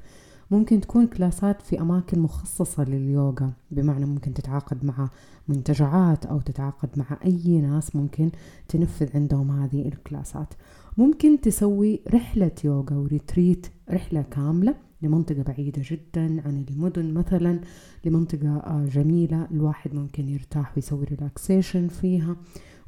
ممكن 0.50 0.80
تكون 0.80 1.06
كلاسات 1.06 1.62
في 1.62 1.80
أماكن 1.80 2.18
مخصصة 2.18 2.84
لليوغا 2.84 3.52
بمعنى 3.70 4.06
ممكن 4.06 4.34
تتعاقد 4.34 4.84
مع 4.84 5.08
منتجعات 5.48 6.26
أو 6.26 6.40
تتعاقد 6.40 6.88
مع 6.96 7.18
أي 7.24 7.60
ناس 7.60 7.96
ممكن 7.96 8.30
تنفذ 8.68 9.16
عندهم 9.16 9.62
هذه 9.62 9.88
الكلاسات. 9.88 10.54
ممكن 10.98 11.40
تسوي 11.40 12.00
رحلة 12.14 12.52
يوغا 12.64 12.96
و 12.96 13.05
retreat 13.05 13.66
رحلة 13.90 14.22
كاملة. 14.22 14.74
لمنطقة 15.02 15.42
بعيدة 15.42 15.82
جدا 15.90 16.42
عن 16.46 16.64
المدن 16.70 17.14
مثلا 17.14 17.60
لمنطقة 18.04 18.56
آه، 18.56 18.86
جميلة 18.86 19.48
الواحد 19.50 19.94
ممكن 19.94 20.28
يرتاح 20.28 20.72
ويسوي 20.76 21.04
relaxation 21.04 21.88
فيها 21.88 22.36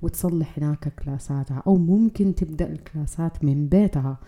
وتصلح 0.03 0.59
هناك 0.59 0.95
class 1.05 1.41
اتها. 1.41 1.63
أو 1.67 1.77
ممكن 1.77 2.35
تبدأ 2.35 2.73
ال 2.73 2.83
class 2.83 3.34
ات 3.34 3.45
من 3.45 3.69
بيتها 3.69 4.19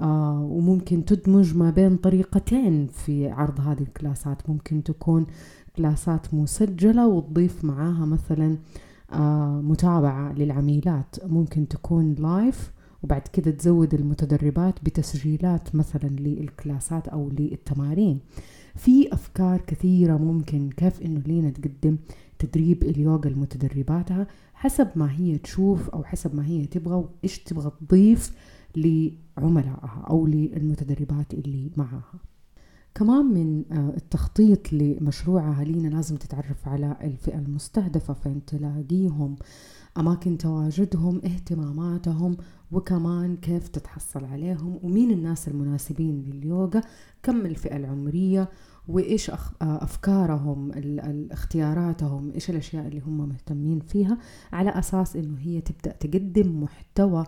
آه 0.00 0.40
وممكن 0.42 1.04
تدمج 1.04 1.56
ما 1.56 1.70
بين 1.70 1.96
طريقتين 1.96 2.86
في 2.86 3.28
عرض 3.28 3.60
هذه 3.60 3.82
ال 3.82 3.90
class 3.90 4.33
ات. 4.33 4.50
ممكن 4.50 4.82
تكون 4.82 5.26
class 5.76 6.24
ات 6.24 6.34
مسجلة 6.34 7.06
وتضيف 7.06 7.64
معاها 7.64 8.06
مثلا 8.06 8.58
آه 9.12 9.60
متابعة 9.60 10.32
للعميلات. 10.32 11.16
ممكن 11.26 11.68
تكون 11.68 12.14
live 12.14 12.72
وبعد 13.02 13.22
كده 13.32 13.50
تزود 13.50 13.94
المتدربات 13.94 14.74
بتسجيلات 14.84 15.74
مثلا 15.74 16.08
لل 16.08 16.33
class 16.33 16.96
ات 16.96 17.08
أو 17.08 17.28
للتمارين. 17.28 18.20
في 18.74 19.12
أفكار 19.12 19.60
كثيرة 19.60 20.16
ممكن 20.16 20.70
كيف 20.70 21.02
إنه 21.02 21.20
لينا 21.26 21.50
تقدم 21.50 21.96
تدريب 22.38 22.82
اليوغا 22.82 23.28
لمتدرباتها 23.28 24.26
حسب 24.54 24.88
ما 24.96 25.12
هي 25.12 25.38
تشوف 25.38 25.90
أو 25.90 26.04
حسب 26.04 26.34
ما 26.34 26.46
هي 26.46 26.66
تبغى 26.66 26.94
وإيش 26.94 27.38
تبغى 27.38 27.72
تضيف 27.80 28.32
لعملائها 28.76 30.04
أو 30.10 30.26
للمتدربات 30.26 31.34
اللي 31.34 31.70
معها 31.76 32.20
كمان 32.94 33.24
من 33.24 33.64
آه، 33.72 33.92
التخطيط 33.96 34.72
لمشروعها 34.72 35.64
لينا 35.64 35.88
لازم 35.88 36.16
تتعرف 36.16 36.68
على 36.68 36.96
الفئة 37.02 37.38
المستهدفة 37.38 38.14
فين 38.14 38.44
تلاقيهم. 38.44 39.36
أماكن 40.00 40.38
تواجدهم 40.38 41.20
اهتماماتهم 41.24 42.36
وكمان 42.72 43.36
كيف 43.36 43.68
تتحصل 43.68 44.24
عليهم 44.24 44.80
ومين 44.82 45.10
الناس 45.10 45.48
المناسبين 45.48 46.24
لليوغا 46.26 46.80
كم 47.22 47.46
الفئة 47.46 47.76
العمرية 47.76 48.48
وإيش 48.88 49.30
أفكارهم 49.62 50.70
اختياراتهم 51.30 52.32
إيش 52.34 52.50
الأشياء 52.50 52.86
اللي 52.86 53.00
هم 53.00 53.28
مهتمين 53.28 53.80
فيها 53.80 54.18
على 54.52 54.70
أساس 54.70 55.16
إنه 55.16 55.38
هي 55.38 55.60
تبدأ 55.60 55.92
تقدم 55.92 56.62
محتوى 56.62 57.24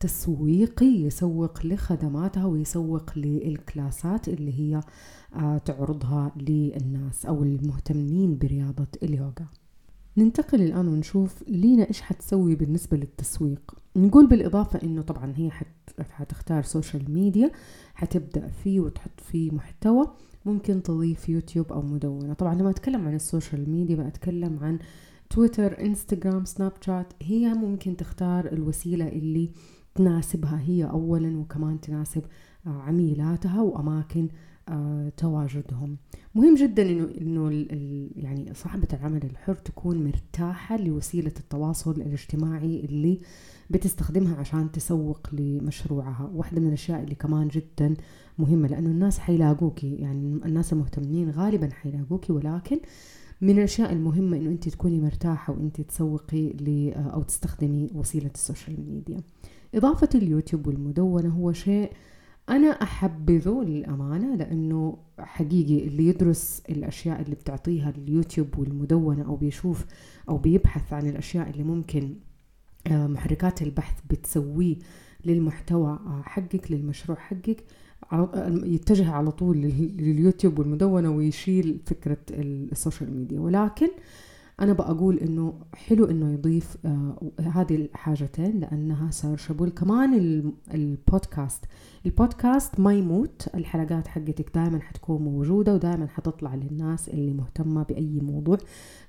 تسويقي 0.00 0.86
يسوق 0.86 1.66
لخدماتها 1.66 2.44
ويسوق 2.44 3.18
للكلاسات 3.18 4.28
اللي 4.28 4.60
هي 4.60 4.80
آه، 5.34 5.58
تعرضها 5.58 6.32
للناس 6.36 7.26
أو 7.26 7.42
المهتمين 7.42 8.38
برياضة 8.38 8.88
اليوغا. 9.02 9.46
ننتقل 10.16 10.62
الآن 10.62 10.88
ونشوف 10.88 11.42
لينا 11.48 11.88
إيش 11.88 12.00
حتسوي 12.00 12.54
بالنسبة 12.54 12.96
للتسويق. 12.96 13.74
نقول 13.96 14.26
بالإضافة 14.26 14.82
إنه 14.82 15.02
طبعا 15.02 15.32
هي 15.36 15.50
حت... 15.50 15.66
حتختار 16.10 16.62
social 16.62 17.10
media 17.10 17.50
حتبدأ 17.94 18.48
فيه 18.48 18.80
وتحط 18.80 19.20
فيه 19.20 19.50
محتوى 19.50 20.06
ممكن 20.44 20.82
تضيف 20.82 21.28
يوتيوب 21.28 21.72
أو 21.72 21.82
مدونة. 21.82 22.34
طبعا 22.34 22.54
لما 22.54 22.70
أتكلم 22.70 23.06
عن 23.06 23.14
ال 23.14 23.22
social 23.22 23.70
media 23.70 23.96
بأتكلم 23.96 24.58
عن 24.62 24.78
تويتر 25.30 25.80
إنستغرام 25.80 26.44
سناب 26.44 26.72
شات 26.80 27.12
هي 27.22 27.54
ممكن 27.54 27.96
تختار 27.96 28.52
الوسيلة 28.52 29.08
اللي 29.08 29.50
تناسبها 29.94 30.60
هي 30.60 30.84
أولا 30.84 31.38
وكمان 31.38 31.80
تناسب 31.80 32.22
آه، 32.66 32.82
عميلاتها 32.82 33.62
وأماكن 33.62 34.28
تواجدهم. 35.16 35.96
مهم 36.34 36.54
جدا 36.54 36.82
انه 36.82 37.08
إنه 37.20 37.66
يعني 38.16 38.54
صاحبة 38.54 38.88
العمل 38.92 39.24
الحر 39.24 39.54
تكون 39.54 40.04
مرتاحة 40.04 40.76
لوسيلة 40.76 41.32
التواصل 41.40 41.90
الاجتماعي 41.90 42.80
اللي 42.80 43.20
بتستخدمها 43.70 44.36
عشان 44.36 44.72
تسوق 44.72 45.20
لمشروعها. 45.32 46.30
واحدة 46.34 46.60
من 46.60 46.68
الأشياء 46.68 47.02
اللي 47.02 47.14
كمان 47.14 47.48
جدا 47.48 47.94
مهمة 48.38 48.68
لأنه 48.68 48.90
الناس 48.90 49.18
حيلاقوكي 49.18 49.94
يعني 49.94 50.40
الناس 50.44 50.72
المهتمين 50.72 51.30
غالبا 51.30 51.68
حيلاقوكي 51.72 52.32
ولكن 52.32 52.80
من 53.40 53.50
الأشياء 53.58 53.92
المهمة 53.92 54.36
إنه 54.36 54.50
أنت 54.50 54.68
تكوني 54.68 55.00
مرتاحة 55.00 55.52
وأنت 55.52 55.80
تسوقي 55.80 56.48
ل 56.48 56.92
أو 56.94 57.22
تستخدمي 57.22 57.90
وسيلة 57.94 58.30
ال 58.34 58.41
social 58.41 58.80
media. 58.90 59.20
إضافة 59.74 60.08
اليوتيوب 60.14 60.66
والمدونة 60.66 61.28
هو 61.28 61.52
شيء 61.52 61.90
أنا 62.48 62.68
أحبذه 62.68 63.62
للأمانة 63.66 64.36
لأنه 64.36 64.98
حقيقي 65.18 65.86
اللي 65.86 66.06
يدرس 66.06 66.62
الأشياء 66.68 67.20
اللي 67.22 67.34
بتعطيها 67.34 67.90
اليوتيوب 67.90 68.58
والمدونة 68.58 69.26
أو 69.26 69.36
بيشوف 69.36 69.86
أو 70.28 70.38
بيبحث 70.38 70.92
عن 70.92 71.08
الأشياء 71.08 71.50
اللي 71.50 71.62
ممكن 71.62 72.14
آه، 72.86 73.06
محركات 73.06 73.62
البحث 73.62 74.00
بتسويه 74.10 74.76
للمحتوى 75.24 75.90
آه، 75.90 76.22
حقك 76.24 76.72
للمشروع 76.72 77.18
حقك 77.18 77.64
يتجه 78.64 79.10
على 79.10 79.30
طول 79.30 79.56
لليوتيوب 79.98 80.58
والمدونة 80.58 81.10
ويشيل 81.10 81.80
فكرة 81.86 82.18
ال 82.30 82.42
social 82.42 83.16
media. 83.16 83.40
ولكن 83.40 83.88
أنا 84.60 84.72
بقول 84.72 85.18
إنه 85.18 85.54
حلو 85.74 86.04
إنه 86.04 86.32
يضيف 86.32 86.76
آه 86.86 87.32
هذه 87.40 87.76
الحاجتين 87.76 88.60
لأنها 88.60 89.10
searchable 89.10 89.68
كمان 89.68 90.14
البودكاست 90.74 91.64
البودكاست 92.06 92.80
ما 92.80 92.94
يموت 92.94 93.48
الحلقات 93.54 94.08
حقتك 94.08 94.54
دائما 94.54 94.80
حتكون 94.80 95.22
موجودة 95.22 95.74
ودائما 95.74 96.06
حتطلع 96.06 96.54
للناس 96.54 97.08
اللي 97.08 97.32
مهتمة 97.32 97.82
بأي 97.82 98.20
موضوع 98.20 98.58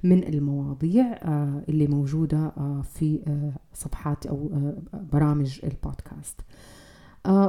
من 0.04 0.24
المواضيع 0.24 1.06
آه 1.06 1.64
اللي 1.70 1.88
موجودة 1.88 2.38
آه 2.38 2.82
في 2.82 3.20
آه 3.28 3.54
صفحات 3.74 4.26
أو 4.26 4.50
آه 4.54 4.78
برامج 5.14 5.60
البودكاست. 5.64 6.40
آه 6.42 6.77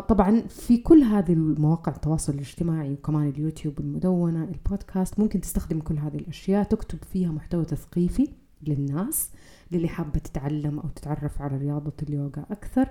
طبعا 0.08 0.40
في 0.48 0.78
كل 0.78 1.02
هذه 1.02 1.32
المواقع 1.32 1.92
التواصل 1.92 2.34
الاجتماعي 2.34 2.92
وكمان 2.92 3.28
اليوتيوب 3.28 3.80
المدونة 3.80 4.44
البودكاست 4.44 5.20
ممكن 5.20 5.40
تستخدم 5.40 5.80
كل 5.80 5.98
هذه 5.98 6.16
الأشياء 6.16 6.64
تكتب 6.64 6.98
فيها 7.12 7.30
محتوى 7.30 7.64
تثقيفي 7.64 8.28
للناس 8.62 9.30
للي 9.72 9.88
حابة 9.88 10.18
تتعلم 10.18 10.78
أو 10.78 10.88
تتعرف 10.88 11.42
على 11.42 11.56
رياضة 11.56 11.92
اليوغا 12.02 12.46
أكثر. 12.50 12.88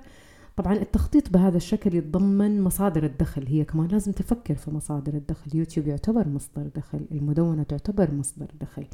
طبعا 0.55 0.73
التخطيط 0.73 1.29
بهذا 1.29 1.57
الشكل 1.57 1.95
يتضمن 1.95 2.61
مصادر 2.61 3.05
الدخل 3.05 3.47
هي 3.47 3.65
كمان 3.65 3.87
لازم 3.87 4.11
تفكر 4.11 4.55
في 4.55 4.71
مصادر 4.71 5.13
الدخل. 5.13 5.55
يوتيوب 5.55 5.87
يعتبر 5.87 6.27
مصدر 6.27 6.67
دخل 6.75 7.05
المدونة 7.11 7.63
تعتبر 7.63 8.11
مصدر 8.11 8.47
دخل 8.61 8.85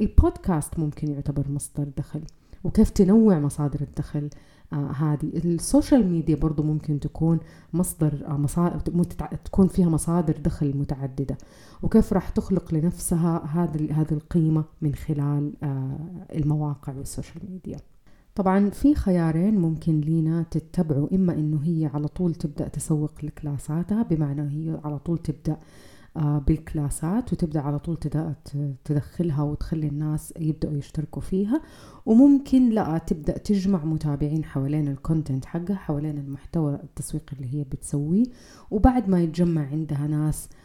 البودكاست 0.00 0.78
ممكن 0.78 1.10
يعتبر 1.10 1.48
مصدر 1.48 1.88
دخل 1.96 2.20
وكيف 2.64 2.90
تنوع 2.90 3.38
مصادر 3.38 3.80
الدخل. 3.80 4.24
آه 4.24 4.49
هذه. 4.72 5.30
ال 5.34 5.44
social 5.44 6.06
media 6.06 6.36
برضو 6.36 6.62
ممكن 6.62 7.00
تكون 7.00 7.38
مصدر 7.72 8.24
آه 8.26 8.36
مصادر 8.36 8.78
تكون 9.44 9.68
فيها 9.68 9.88
مصادر 9.88 10.36
دخل 10.36 10.76
متعددة. 10.76 11.38
وكيف 11.82 12.12
راح 12.12 12.28
تخلق 12.28 12.74
لنفسها 12.74 13.44
هذه 13.46 14.00
هذه 14.00 14.12
القيمة 14.12 14.64
من 14.82 14.94
خلال 14.94 15.52
آه 15.62 16.26
المواقع 16.34 16.94
وال 16.96 17.09
social 17.09 17.50
media. 17.50 17.76
طبعا 18.34 18.70
في 18.70 18.94
خيارين 18.94 19.58
ممكن 19.58 20.00
لينا 20.00 20.42
تتبعوا. 20.42 21.14
إما 21.14 21.34
إنه 21.34 21.60
هي 21.64 21.90
على 21.94 22.08
طول 22.08 22.34
تبدأ 22.34 22.68
تسوق 22.68 23.12
ل 23.22 23.32
class 23.32 23.82
اتها 23.82 24.02
بمعنى 24.02 24.42
هي 24.42 24.80
على 24.84 24.98
طول 24.98 25.18
تبدأ 25.18 25.52
آه، 25.52 25.58
بالكلاسات 26.16 27.32
وتبدأ 27.32 27.60
على 27.60 27.78
طول 27.78 27.98
تدخلها 28.84 29.42
وتخلي 29.42 29.86
الناس 29.86 30.34
يبدأوا 30.38 30.76
يشتركوا 30.76 31.22
فيها. 31.22 31.62
وممكن 32.06 32.70
لا 32.70 32.98
تبدأ 32.98 33.38
تجمع 33.38 33.84
متابعين 33.84 34.44
حوالين 34.44 34.88
الكونتنت 34.88 35.44
حقها 35.44 35.76
حوالين 35.76 36.18
المحتوى 36.18 36.74
التسويقي 36.74 37.36
اللي 37.36 37.54
هي 37.54 37.64
بتسويه. 37.64 38.24
وبعد 38.70 39.08
ما 39.08 39.20
يتجمع 39.22 39.66
عندها 39.66 40.06
ناس 40.06 40.48
آه، 40.48 40.59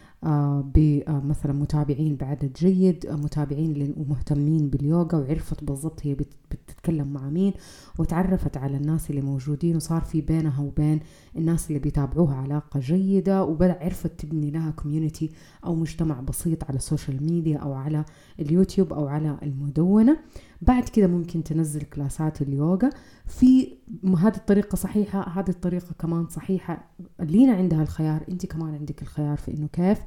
بمثلا 0.75 1.53
متابعين 1.53 2.15
بعدد 2.15 2.53
جيد 2.53 3.05
آه، 3.05 3.15
متابعين 3.15 3.93
ومهتمين 3.97 4.69
باليوغا 4.69 5.17
وعرفت 5.17 5.63
بالضبط 5.63 5.99
هي 6.03 6.13
بتتكلم 6.51 7.13
مع 7.13 7.29
مين 7.29 7.53
وتعرفت 7.99 8.57
على 8.57 8.77
الناس 8.77 9.09
اللي 9.09 9.21
موجودين 9.21 9.75
وصار 9.75 10.01
في 10.01 10.21
بينها 10.21 10.61
وبين 10.61 10.99
الناس 11.37 11.67
اللي 11.67 11.79
بيتابعوها 11.79 12.35
علاقة 12.35 12.79
جيدة 12.79 13.43
وبدأ 13.43 13.77
عرفت 13.81 14.11
تبني 14.19 14.51
لها 14.51 14.71
community 14.71 15.31
أو 15.65 15.75
مجتمع 15.75 16.19
بسيط 16.21 16.63
على 16.63 16.77
ال 16.77 16.84
social 16.84 17.23
media 17.23 17.57
أو 17.57 17.73
على 17.73 18.05
اليوتيوب 18.39 18.93
أو 18.93 19.07
على 19.07 19.37
المدونة. 19.43 20.17
بعد 20.67 20.89
كده 20.89 21.07
ممكن 21.07 21.43
تنزل 21.43 21.81
class 21.81 22.31
ات 22.31 22.41
اليوغا. 22.41 22.89
في 23.25 23.77
هذه 24.17 24.35
الطريقة 24.35 24.75
صحيحة 24.75 25.29
هذه 25.39 25.49
الطريقة 25.49 25.93
كمان 25.99 26.27
صحيحة. 26.27 26.91
لينا 27.19 27.53
عندها 27.53 27.81
الخيار 27.81 28.23
انت 28.29 28.45
كمان 28.45 28.75
عندك 28.75 29.01
الخيار 29.01 29.37
في 29.37 29.53
انه 29.53 29.67
كيف 29.67 29.99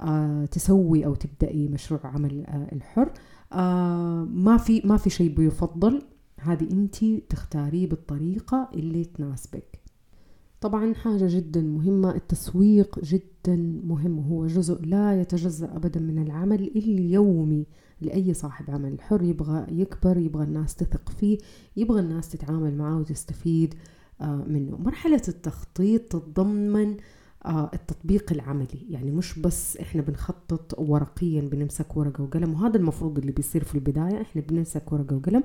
آه 0.00 0.44
تسوي 0.44 1.06
أو 1.06 1.14
تبدأي 1.14 1.68
مشروع 1.68 2.00
عمل 2.06 2.46
آه 2.46 2.68
الحر. 2.72 3.12
آه 3.52 4.24
ما 4.24 4.56
في 4.56 4.82
ما 4.84 4.96
في 4.96 5.10
شيء 5.10 5.34
بيفضل. 5.34 6.02
هذه 6.40 6.72
انت 6.72 7.04
تختاريه 7.04 7.88
بالطريقة 7.88 8.68
اللي 8.74 9.04
تناسبك. 9.04 9.80
طبعا 10.60 10.94
حاجة 10.94 11.26
جدا 11.36 11.60
مهمة 11.60 12.10
التسويق 12.14 13.04
جدا 13.04 13.35
مهم 13.84 14.18
وهو 14.18 14.46
جزء 14.46 14.84
لا 14.86 15.20
يتجزأ 15.20 15.76
أبدا 15.76 16.00
من 16.00 16.22
العمل 16.22 16.70
اليومي 16.76 17.66
لأي 18.00 18.34
صاحب 18.34 18.70
عمل 18.70 19.00
حر. 19.00 19.22
يبغى 19.22 19.66
يكبر 19.70 20.16
يبغى 20.16 20.44
الناس 20.44 20.74
تثق 20.74 21.08
فيه 21.10 21.38
يبغى 21.76 22.00
الناس 22.00 22.28
تتعامل 22.28 22.74
معه 22.76 22.98
وتستفيد 22.98 23.74
آه، 24.20 24.44
منه. 24.48 24.76
مرحلة 24.76 25.22
التخطيط 25.28 26.02
تتضمن 26.02 26.96
آه، 27.44 27.70
التطبيق 27.74 28.32
العملي. 28.32 28.86
يعني 28.90 29.10
مش 29.10 29.38
بس 29.38 29.76
إحنا 29.76 30.02
بنخطط 30.02 30.78
ورقيا 30.78 31.40
بنمسك 31.40 31.96
ورقة 31.96 32.24
وقلم 32.24 32.54
وهذا 32.54 32.76
المفروض 32.76 33.18
اللي 33.18 33.32
بيصير 33.32 33.64
في 33.64 33.74
البداية. 33.74 34.20
إحنا 34.20 34.42
بنمسك 34.42 34.92
ورقة 34.92 35.16
وقلم 35.16 35.42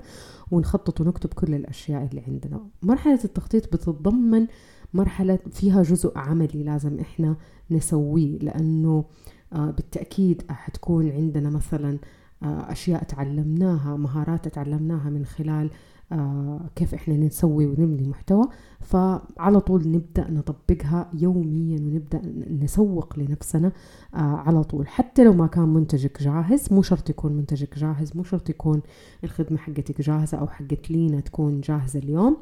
ونخطط 0.52 1.02
ونكتب 1.02 1.34
كل 1.34 1.54
الأشياء 1.54 2.06
اللي 2.06 2.22
عندنا. 2.28 2.68
مرحلة 2.84 3.20
التخطيط 3.26 3.74
بتتضمن 3.74 4.48
مرحلة 4.94 5.40
فيها 5.52 5.84
جزء 5.84 6.18
عملي 6.18 6.64
لازم 6.64 7.00
إحنا 7.00 7.36
نسويه 7.72 8.38
لأنه 8.38 9.06
آه، 9.54 9.72
بالتأكيد 9.72 10.44
حتكون 10.50 11.12
عندنا 11.12 11.50
مثلا 11.50 11.98
آه، 12.44 12.72
أشياء 12.72 13.04
تعلمناها 13.04 13.98
مهارات 13.98 14.48
تعلمناها 14.48 15.10
من 15.10 15.26
خلال 15.26 15.70
آه، 16.12 16.70
كيف 16.76 16.94
إحنا 16.94 17.18
نسوي 17.18 17.66
ونبني 17.66 18.08
محتوى. 18.08 18.44
فعلى 18.80 19.60
طول 19.60 19.92
نبدأ 19.92 20.32
نطبقها 20.32 21.10
يوميا 21.14 21.80
ونبدأ 21.80 22.22
نسوق 22.64 23.20
لنفسنا 23.20 23.72
على 24.14 24.64
طول. 24.64 24.88
حتى 24.88 25.24
لو 25.24 25.34
ما 25.34 25.48
كان 25.48 25.70
منتجك 25.70 26.24
جاهز 26.24 26.74
مو 26.74 26.82
شرط 26.82 27.10
يكون 27.10 27.34
منتجك 27.34 27.80
جاهز 27.80 28.18
مو 28.18 28.24
شرط 28.24 28.50
يكون 28.50 28.82
الخدمة 29.24 29.58
حقتك 29.58 30.02
جاهزة 30.02 30.38
أو 30.38 30.48
حقت 30.48 30.92
لينا 30.92 31.20
تكون 31.20 31.62
جاهزة 31.62 32.00
اليوم. 32.00 32.38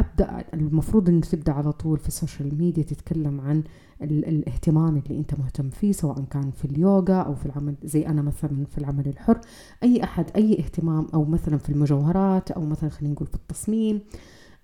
أبدأ 0.00 0.44
المفروض 0.54 1.08
انه 1.08 1.20
تبدأ 1.20 1.52
على 1.52 1.72
طول 1.72 1.98
في 1.98 2.08
ال 2.08 2.15
social 2.15 2.58
media 2.58 2.82
تتكلم 2.82 3.40
عن 3.40 3.62
الاهتمام 4.02 4.96
اللي 4.96 5.18
أنت 5.18 5.34
مهتم 5.34 5.70
فيه 5.70 5.92
سواء 5.92 6.24
كان 6.30 6.50
في 6.50 6.64
اليوغا 6.64 7.14
أو 7.14 7.34
في 7.34 7.46
العمل 7.46 7.74
زي 7.84 8.06
أنا 8.06 8.22
مثلا 8.22 8.64
في 8.64 8.78
العمل 8.78 9.08
الحر. 9.08 9.40
أي 9.82 10.04
أحد 10.04 10.24
أي 10.36 10.58
اهتمام 10.58 11.06
أو 11.14 11.24
مثلا 11.24 11.58
في 11.58 11.70
المجوهرات 11.70 12.50
أو 12.50 12.66
مثلا 12.66 12.90
خلينا 12.90 13.14
نقول 13.14 13.26
في 13.26 13.34
التصميم. 13.34 14.00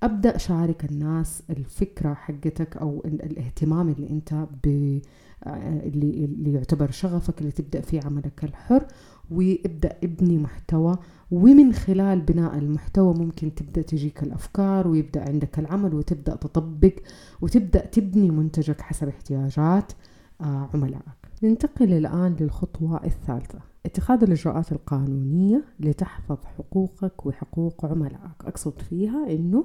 أبدأ 0.03 0.39
شارك 0.39 0.85
الناس 0.85 1.43
الفكرة 1.51 2.15
حقتك 2.15 2.77
أو 2.77 3.03
الاهتمام 3.05 3.89
اللي 3.89 4.11
أنت 4.11 4.35
ب 4.65 4.99
اللي 5.47 6.25
اللي 6.25 6.53
يعتبر 6.53 6.91
شغفك 6.91 7.41
اللي 7.41 7.53
تبدأ 7.53 7.81
فيه 7.81 8.01
عملك 8.05 8.45
الحر. 8.45 8.87
وابدأ 9.31 9.97
ابني 10.05 10.39
محتوى 10.39 10.99
ومن 11.31 11.73
خلال 11.73 12.21
بناء 12.21 12.59
المحتوى 12.59 13.15
ممكن 13.15 13.55
تبدأ 13.55 13.83
تجيك 13.83 14.23
الأفكار 14.23 14.89
ويبدأ 14.89 15.29
عندك 15.29 15.59
العمل 15.59 15.95
وتبدأ 15.95 16.37
تطبق 16.37 16.93
وتبدأ 17.41 17.87
تبني 17.87 18.31
منتجك 18.31 18.81
حسب 18.81 19.09
احتياجات 19.09 19.93
آه، 20.41 20.71
عملائك. 20.75 21.27
ننتقل 21.43 21.93
الآن 21.93 22.37
للخطوة 22.41 23.05
الثالثة 23.05 23.59
اتخاذ 23.87 24.23
الإجراءات 24.23 24.73
القانونية 24.73 25.65
لتحفظ 25.81 26.39
حقوقك 26.45 27.27
وحقوق 27.27 27.87
عملائك. 27.87 28.45
أقصد 28.45 28.81
فيها 28.81 29.31
إنه 29.31 29.65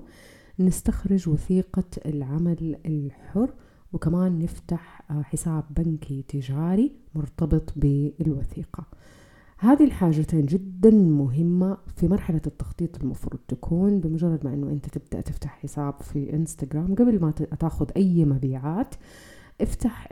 نستخرج 0.59 1.29
وثيقة 1.29 1.83
العمل 2.05 2.77
الحر 2.85 3.53
وكمان 3.93 4.39
نفتح 4.39 5.01
آه، 5.11 5.21
حساب 5.21 5.63
بنكي 5.69 6.21
تجاري 6.27 6.91
مرتبط 7.15 7.73
بالوثيقة. 7.75 8.85
هذه 9.63 9.83
الحاجتين 9.83 10.45
جدا 10.45 10.89
مهمة 10.91 11.77
في 11.95 12.07
مرحلة 12.07 12.41
التخطيط 12.47 13.03
المفروض 13.03 13.39
تكون 13.47 13.99
بمجرد 13.99 14.45
ما 14.45 14.53
إنه 14.53 14.69
أنت 14.69 14.85
تبدأ 14.85 15.21
تفتح 15.21 15.59
حساب 15.59 15.93
في 16.01 16.33
إنستغرام 16.33 16.95
قبل 16.95 17.21
ما 17.21 17.31
تأخذ 17.31 17.89
أي 17.97 18.25
مبيعات 18.25 18.95
افتح 19.61 20.07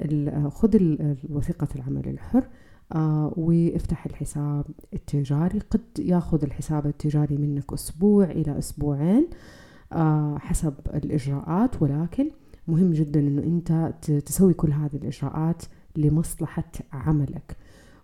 خذ 0.49 0.95
وثيقة 1.29 1.67
العمل 1.75 2.07
الحر 2.07 2.47
آه 2.91 3.33
وافتح 3.37 4.05
الحساب 4.05 4.65
التجاري. 4.93 5.59
قد 5.59 5.81
ياخذ 5.99 6.43
الحساب 6.43 6.85
التجاري 6.85 7.37
منك 7.37 7.73
أسبوع 7.73 8.25
إلى 8.25 8.57
أسبوعين 8.57 9.27
آه 9.93 10.37
حسب 10.37 10.73
الإجراءات. 10.93 11.81
ولكن 11.81 12.29
مهم 12.67 12.93
جدا 12.93 13.19
إنه 13.19 13.43
أنت 13.43 13.93
تسوي 14.25 14.53
كل 14.53 14.71
هذه 14.71 14.95
الإجراءات 14.95 15.63
لمصلحة 15.95 16.71
عملك. 16.93 17.57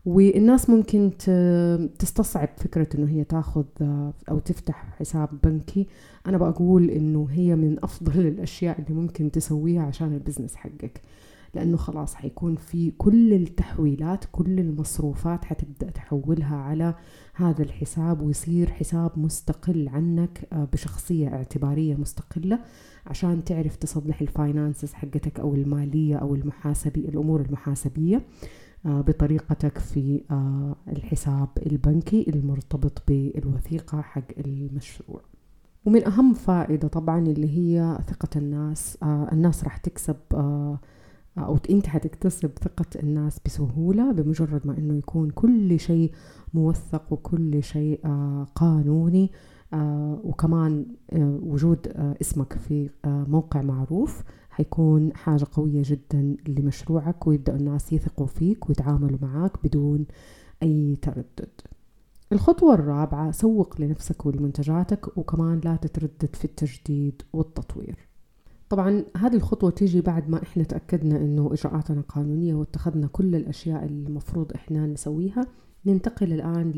والناس 0.05 0.69
ممكن 0.69 1.11
تستصعب 1.99 2.49
فكرة 2.57 2.87
إنه 2.95 3.09
هي 3.09 3.23
تاخذ 3.23 3.65
أو 4.29 4.39
تفتح 4.39 4.95
حساب 4.99 5.29
بنكي. 5.43 5.87
أنا 6.27 6.37
بقول 6.37 6.89
إنه 6.89 7.27
هي 7.31 7.55
من 7.55 7.83
أفضل 7.83 8.19
الأشياء 8.27 8.81
اللي 8.81 9.01
ممكن 9.01 9.31
تسويها 9.31 9.81
عشان 9.81 10.13
البزنس 10.13 10.55
حقك. 10.55 11.01
لأنه 11.53 11.77
خلاص 11.77 12.15
حيكون 12.15 12.55
في 12.55 12.91
كل 12.91 13.33
التحويلات 13.33 14.25
كل 14.31 14.59
المصروفات 14.59 15.45
حتبدأ 15.45 15.89
تحولها 15.89 16.55
على 16.55 16.93
هذا 17.33 17.63
الحساب 17.63 18.21
ويصير 18.21 18.71
حساب 18.71 19.11
مستقل 19.15 19.89
عنك 19.89 20.47
آه، 20.53 20.67
بشخصية 20.73 21.27
اعتبارية 21.27 21.95
مستقلة 21.95 22.59
عشان 23.05 23.43
تعرف 23.43 23.75
تصلح 23.75 24.21
الفاينانسز 24.21 24.93
حقتك 24.93 25.39
أو 25.39 25.55
المالية 25.55 26.15
أو 26.15 26.35
المحاسبي 26.35 26.99
الأمور 26.99 27.41
المحاسبية. 27.41 28.15
آه، 28.15 28.21
بطريقتك 28.85 29.77
في 29.77 30.21
آه، 30.31 30.75
الحساب 30.87 31.49
البنكي 31.65 32.25
المرتبط 32.29 33.03
بالوثيقة 33.07 34.01
حق 34.01 34.23
المشروع. 34.37 35.21
ومن 35.85 36.07
أهم 36.07 36.33
فائدة 36.33 36.87
طبعا 36.87 37.19
اللي 37.19 37.57
هي 37.57 37.99
ثقة 38.07 38.29
الناس 38.35 38.97
آه، 39.03 39.29
الناس 39.31 39.63
راح 39.63 39.77
تكسب 39.77 40.15
أو 41.37 41.57
أنت 41.69 41.87
حتكتسب 41.87 42.51
ثقة 42.63 42.85
الناس 43.03 43.39
بسهولة 43.45 44.11
بمجرد 44.11 44.67
ما 44.67 44.77
أنه 44.77 44.97
يكون 44.97 45.29
كل 45.29 45.79
شيء 45.79 46.11
موثق 46.53 47.13
وكل 47.13 47.63
شيء 47.63 47.99
قانوني 48.55 49.31
وكمان 50.23 50.85
وجود 51.41 51.87
اسمك 52.21 52.53
في 52.53 52.89
موقع 53.05 53.61
معروف. 53.61 54.23
حيكون 54.55 55.15
حاجة 55.15 55.45
قوية 55.51 55.81
جدا 55.85 56.35
لمشروعك 56.47 57.27
ويبدأ 57.27 57.55
الناس 57.55 57.93
يثقوا 57.93 58.27
فيك 58.27 58.69
ويتعاملوا 58.69 59.19
معاك 59.21 59.51
بدون 59.63 60.05
أي 60.63 60.97
تردد. 61.01 61.49
الخطوة 62.31 62.73
الرابعة 62.73 63.31
سوق 63.31 63.81
لنفسك 63.81 64.25
ولمنتجاتك 64.25 65.17
وكمان 65.17 65.61
لا 65.65 65.75
تتردد 65.75 66.35
في 66.35 66.45
التجديد 66.45 67.21
والتطوير. 67.33 68.07
طبعا 68.69 69.05
هذه 69.17 69.35
الخطوة 69.35 69.69
تيجي 69.69 70.01
بعد 70.01 70.29
ما 70.29 70.43
إحنا 70.43 70.63
تأكدنا 70.63 71.17
إنه 71.17 71.53
إجراءاتنا 71.53 72.01
قانونية 72.01 72.55
واتخذنا 72.55 73.07
كل 73.07 73.35
الأشياء 73.35 73.85
اللي 73.85 74.07
المفروض 74.07 74.53
إحنا 74.53 74.87
نسويها 74.87 75.45
ننتقل 75.85 76.33
الآن 76.33 76.71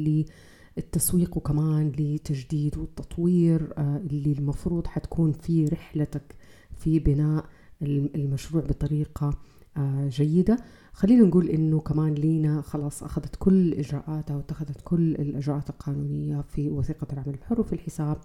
التسويق 0.78 1.38
وكمان 1.38 1.92
لتجديد 2.00 2.78
والتطوير 2.78 3.74
آه، 3.78 3.98
اللي 3.98 4.32
المفروض 4.32 4.88
حتكون 4.88 5.32
في 5.32 5.66
رحلتك 5.66 6.36
في 6.78 7.00
بناء 7.00 7.46
المشروع 7.82 8.64
بطريقة 8.64 9.34
آه، 9.78 10.08
جيدة. 10.10 10.58
خلينا 10.94 11.26
نقول 11.26 11.50
إنه 11.50 11.80
كمان 11.80 12.14
لينا 12.14 12.62
خلاص 12.62 13.04
أخذت 13.04 13.36
كل 13.40 13.74
إجراءاتها 13.74 14.36
واتخذت 14.36 14.82
كل 14.84 15.16
الإجراءات 15.16 15.70
القانونية 15.70 16.42
في 16.42 16.70
وثيقة 16.70 17.08
العمل 17.14 17.34
الحر 17.34 17.62
وفي 17.62 17.74
الحساب 17.74 18.18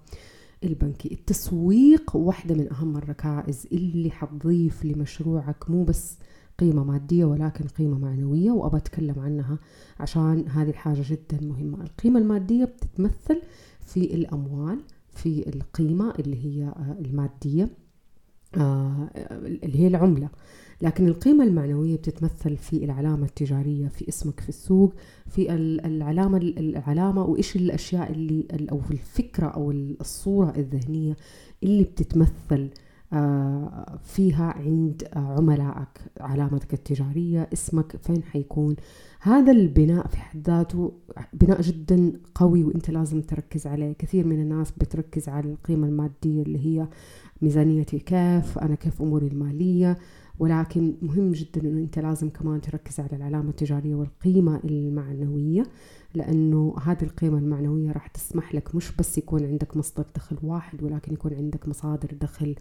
البنكي. 0.64 1.12
التسويق 1.14 2.16
واحدة 2.16 2.54
من 2.54 2.72
أهم 2.72 2.96
الركائز 2.96 3.66
اللي 3.72 4.10
حتضيف 4.10 4.84
لمشروعك 4.84 5.70
مو 5.70 5.84
بس 5.84 6.18
قيمة 6.58 6.84
مادية 6.84 7.24
ولكن 7.24 7.64
قيمة 7.64 7.98
معنوية 7.98 8.50
وأبى 8.50 8.76
أتكلم 8.76 9.18
عنها 9.18 9.58
عشان 10.00 10.44
هذه 10.48 10.70
الحاجة 10.70 11.02
جدا 11.10 11.46
مهمة. 11.46 11.82
القيمة 11.82 12.20
المادية 12.20 12.64
بتتمثل 12.64 13.42
في 13.86 14.14
الأموال 14.14 14.78
في 15.14 15.48
القيمة 15.48 16.10
اللي 16.18 16.44
هي 16.44 16.64
آه، 16.64 16.96
المادية. 17.00 17.68
اللي 18.56 19.78
هي 19.80 19.86
العملة. 19.86 20.28
لكن 20.82 21.08
القيمة 21.08 21.44
المعنوية 21.44 21.96
بتتمثل 21.96 22.56
في 22.56 22.84
العلامة 22.84 23.26
التجارية 23.26 23.88
في 23.88 24.08
اسمك 24.08 24.40
في 24.40 24.48
السوق 24.48 24.92
في 25.28 25.52
العلامة 25.54 26.38
العلامة 26.38 27.24
وإيش 27.24 27.56
الأشياء 27.56 28.12
اللي 28.12 28.46
أو 28.72 28.80
الفكرة 28.90 29.46
أو 29.46 29.70
الصورة 29.70 30.52
الذهنية 30.56 31.16
اللي 31.62 31.82
بتتمثل 31.84 32.30
آه، 32.50 32.70
فيها 34.02 34.54
عند 34.56 35.08
عملائك 35.16 35.88
علامتك 36.20 36.74
التجارية 36.74 37.48
اسمك 37.52 37.96
فين 37.96 38.22
حيكون. 38.22 38.76
هذا 39.20 39.52
البناء 39.52 40.06
في 40.06 40.16
حد 40.16 40.46
ذاته 40.46 40.92
بناء 41.32 41.60
جدا 41.60 42.12
قوي 42.34 42.64
وإنت 42.64 42.90
لازم 42.90 43.20
تركز 43.20 43.66
عليه. 43.66 43.92
كثير 43.92 44.26
من 44.26 44.40
الناس 44.40 44.70
بتركز 44.70 45.28
على 45.28 45.50
القيمة 45.50 45.86
المادية 45.86 46.42
اللي 46.42 46.66
هي 46.66 46.88
ميزانيتي 47.42 47.98
كيف 47.98 48.58
أنا 48.58 48.74
كيف 48.74 49.02
أموري 49.02 49.26
المالية. 49.26 49.98
ولكن 50.38 50.94
مهم 51.02 51.32
جدا 51.32 51.60
إنه 51.60 51.80
إنت 51.80 51.98
لازم 51.98 52.28
كمان 52.30 52.60
تركز 52.60 53.00
على 53.00 53.16
العلامة 53.16 53.50
التجارية 53.50 53.94
والقيمة 53.94 54.60
المعنوية 54.64 55.62
لأنه 56.14 56.74
هذه 56.82 57.02
القيمة 57.02 57.38
المعنوية 57.38 57.92
راح 57.92 58.06
تسمح 58.06 58.54
لك 58.54 58.74
مش 58.74 58.96
بس 58.96 59.18
يكون 59.18 59.44
عندك 59.44 59.76
مصدر 59.76 60.04
دخل 60.16 60.36
واحد 60.42 60.82
ولكن 60.82 61.12
يكون 61.12 61.34
عندك 61.34 61.68
مصادر 61.68 62.08
دخل 62.20 62.54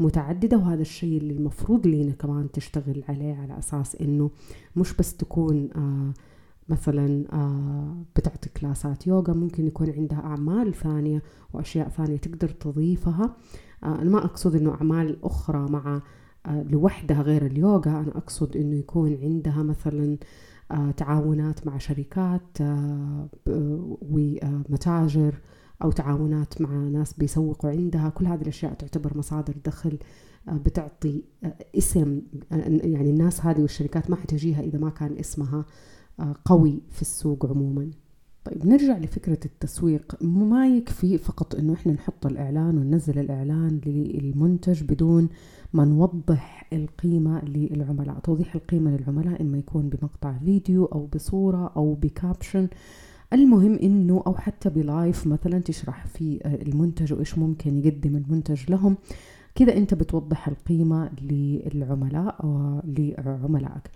متعددة 0.00 0.56
وهذا 0.58 0.82
الشيء 0.82 1.18
اللي 1.18 1.32
المفروض 1.32 1.86
لينا 1.86 2.12
كمان 2.12 2.50
تشتغل 2.52 3.04
عليه 3.08 3.34
على 3.34 3.58
أساس 3.58 3.96
إنه 3.96 4.30
مش 4.76 4.94
بس 4.96 5.16
تكون 5.16 5.68
آه 5.76 6.12
مثلا 6.68 7.24
آه 7.32 7.96
بتعطي 8.16 8.48
كلاسات 8.48 9.06
يوغا 9.06 9.32
ممكن 9.32 9.66
يكون 9.66 9.90
عندها 9.90 10.18
أعمال 10.18 10.74
ثانية 10.74 11.22
وأشياء 11.52 11.88
ثانية 11.88 12.16
تقدر 12.16 12.48
تضيفها. 12.48 13.36
آه 13.84 14.02
أنا 14.02 14.10
ما 14.10 14.24
أقصد 14.24 14.56
أنه 14.56 14.74
أعمال 14.74 15.24
أخرى 15.24 15.70
مع 15.70 16.02
لوحدها 16.48 17.22
غير 17.22 17.46
اليوغا. 17.46 17.90
أنا 17.90 18.16
أقصد 18.16 18.56
إنه 18.56 18.76
يكون 18.76 19.18
عندها 19.22 19.62
مثلا 19.62 20.16
تعاونات 20.96 21.66
مع 21.66 21.78
شركات 21.78 22.58
ومتاجر 24.10 25.34
أو 25.82 25.90
تعاونات 25.90 26.60
مع 26.60 26.70
ناس 26.70 27.12
بيسوقوا 27.12 27.70
عندها. 27.70 28.08
كل 28.08 28.26
هذه 28.26 28.42
الأشياء 28.42 28.74
تعتبر 28.74 29.18
مصادر 29.18 29.54
دخل 29.64 29.98
بتعطي 30.48 31.22
اسم 31.78 32.22
يعني 32.50 33.10
الناس 33.10 33.46
هذه 33.46 33.60
والشركات 33.60 34.10
ما 34.10 34.16
حتجيها 34.16 34.60
إذا 34.60 34.78
ما 34.78 34.90
كان 34.90 35.18
اسمها 35.18 35.64
قوي 36.44 36.80
في 36.90 37.02
السوق 37.02 37.46
عموما. 37.46 37.90
طيب 38.44 38.66
نرجع 38.66 38.98
لفكرة 38.98 39.38
التسويق. 39.44 40.16
ما 40.24 40.68
يكفي 40.68 41.18
فقط 41.18 41.54
إنه 41.54 41.72
إحنا 41.72 41.92
نحط 41.92 42.26
الإعلان 42.26 42.78
وننزل 42.78 43.18
الإعلان 43.18 43.80
للمنتج 43.86 44.82
بدون 44.82 45.28
ما 45.72 45.84
نوضح 45.84 46.68
القيمة 46.72 47.44
للعملاء. 47.44 48.18
توضيح 48.18 48.54
القيمة 48.54 48.96
للعملاء 48.96 49.42
إما 49.42 49.58
يكون 49.58 49.88
بمقطع 49.88 50.38
فيديو 50.38 50.84
أو 50.84 51.06
بصورة 51.06 51.72
أو 51.76 51.94
بكابشن. 51.94 52.68
المهم 53.32 53.74
إنه 53.74 54.22
أو 54.26 54.34
حتى 54.34 54.70
ب 54.70 54.81
live 54.81 55.26
مثلا 55.26 55.58
تشرح 55.58 56.06
في 56.06 56.40
المنتج 56.44 57.12
وإيش 57.12 57.38
ممكن 57.38 57.78
يقدم 57.78 58.16
المنتج 58.16 58.70
لهم. 58.70 58.96
كذا 59.54 59.76
أنت 59.76 59.94
بتوضح 59.94 60.48
القيمة 60.48 61.10
للعملاء 61.22 62.36
أو 62.44 62.80
لعملائك 62.84 63.90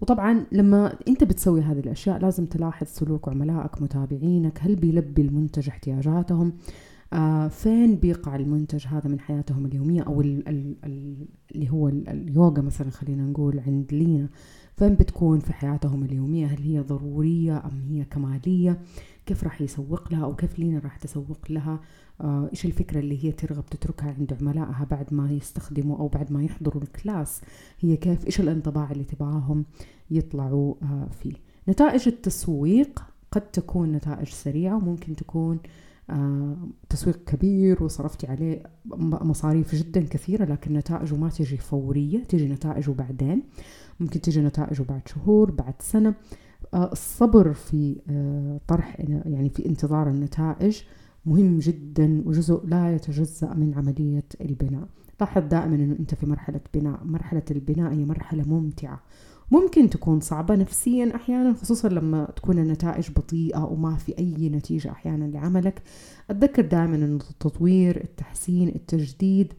وطبعا 0.00 0.44
لما 0.52 0.96
أنت 1.08 1.24
بتسوي 1.24 1.60
هذه 1.60 1.78
الأشياء 1.78 2.18
لازم 2.18 2.46
تلاحظ 2.46 2.86
سلوك 2.86 3.28
عملائك 3.28 3.82
متابعينك 3.82 4.58
هل 4.62 4.76
بيلبي 4.76 5.22
المنتج 5.22 5.68
احتياجاتهم؟ 5.68 6.52
آه 7.14 7.48
فين 7.48 7.96
بيقع 7.96 8.36
المنتج 8.36 8.86
هذا 8.86 9.08
من 9.08 9.20
حياتهم 9.20 9.66
اليومية 9.66 10.02
أو 10.02 10.20
ال 10.20 10.48
ال 10.48 10.76
ال 10.84 11.26
اللي 11.54 11.70
هو 11.70 11.88
اليوغا 11.88 12.62
مثلا 12.62 12.90
خلينا 12.90 13.22
نقول 13.22 13.60
عند 13.60 13.94
لينا؟ 13.94 14.28
فين 14.76 14.94
بتكون 14.94 15.40
في 15.40 15.52
حياتهم 15.52 16.04
اليومية؟ 16.04 16.46
هل 16.46 16.62
هي 16.62 16.80
ضرورية 16.80 17.56
أم 17.64 17.82
هي 17.88 18.04
كمالية؟ 18.04 18.80
كيف 19.26 19.44
راح 19.44 19.60
يسوق 19.60 20.12
لها 20.12 20.24
أو 20.24 20.34
كيف 20.36 20.58
لينا 20.58 20.78
راح 20.78 20.96
تسوق 20.96 21.38
لها؟ 21.50 21.80
آه 22.20 22.48
إيش 22.52 22.64
الفكرة 22.66 23.00
اللي 23.00 23.24
هي 23.24 23.32
ترغب 23.32 23.66
تتركها 23.66 24.14
عند 24.18 24.36
عملائها 24.40 24.86
بعد 24.90 25.14
ما 25.14 25.30
يستخدموا 25.30 25.98
أو 25.98 26.08
بعد 26.08 26.32
ما 26.32 26.42
يحضروا 26.42 26.82
الكلاس؟ 26.82 27.40
هي 27.80 27.96
كيف؟ 27.96 28.26
إيش 28.26 28.40
الانطباع 28.40 28.90
اللي 28.92 29.04
تبغاهم 29.04 29.64
يطلعوا 30.10 30.74
آه 30.82 31.08
فيه؟ 31.22 31.32
نتائج 31.68 32.08
التسويق 32.08 33.02
قد 33.32 33.50
تكون 33.50 33.92
نتائج 33.92 34.28
سريعة 34.28 34.76
وممكن 34.76 35.16
تكون 35.16 35.56
آه 35.56 35.83
تسويق 36.88 37.24
كبير 37.24 37.82
وصرفتي 37.82 38.26
عليه 38.26 38.62
مصاريف 39.20 39.74
جدا 39.74 40.00
كثيرة 40.00 40.44
لكن 40.44 40.72
نتائجه 40.72 41.16
ما 41.16 41.28
تجي 41.28 41.56
فورية 41.56 42.24
تجي 42.24 42.48
نتائجه 42.48 42.90
بعدين. 42.90 43.42
ممكن 44.00 44.20
تجي 44.20 44.40
نتائجه 44.40 44.82
بعد 44.82 45.08
شهور 45.08 45.50
بعد 45.50 45.74
سنة. 45.78 46.14
آه 46.74 46.92
الصبر 46.92 47.52
في 47.52 47.96
آه 48.10 48.60
طرح 48.68 49.00
يعني 49.08 49.50
في 49.50 49.66
انتظار 49.66 50.08
النتائج 50.08 50.82
مهم 51.26 51.58
جدا 51.58 52.22
وجزء 52.26 52.66
لا 52.66 52.94
يتجزأ 52.94 53.54
من 53.54 53.74
عملية 53.74 54.26
البناء. 54.40 54.88
لاحظ 55.20 55.42
دائما 55.42 55.74
إنه 55.74 55.96
أنت 56.00 56.14
في 56.14 56.26
مرحلة 56.26 56.60
بناء. 56.74 57.04
مرحلة 57.04 57.42
البناء 57.50 57.92
هي 57.92 58.04
مرحلة 58.04 58.44
ممتعة. 58.48 59.00
ممكن 59.50 59.90
تكون 59.90 60.20
صعبة 60.20 60.54
نفسيا 60.54 61.12
أحيانا 61.14 61.54
خصوصا 61.54 61.88
لما 61.88 62.24
تكون 62.36 62.58
النتائج 62.58 63.10
بطيئة 63.10 63.64
وما 63.64 63.96
في 63.96 64.18
أي 64.18 64.48
نتيجة 64.48 64.90
أحيانا 64.90 65.24
لعملك. 65.24 65.82
أتذكر 66.30 66.62
دائما 66.62 66.96
أن 66.96 67.16
التطوير 67.30 68.04
التحسين 68.04 68.68
التجديد 68.68 69.52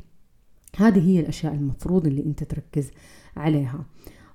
هذه 0.77 1.07
هي 1.09 1.19
الأشياء 1.19 1.53
المفروض 1.53 2.07
اللي 2.07 2.25
أنت 2.25 2.43
تركز 2.43 2.91
عليها. 3.37 3.85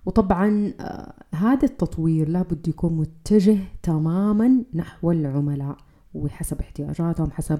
وطبعا 0.06 0.72
آه 0.80 1.14
هذا 1.34 1.64
التطوير 1.64 2.28
لابد 2.28 2.68
يكون 2.68 2.92
متجه 2.92 3.58
تماما 3.82 4.62
نحو 4.74 5.10
العملاء 5.10 5.76
وحسب 6.14 6.60
احتياجاتهم 6.60 7.30
حسب 7.30 7.58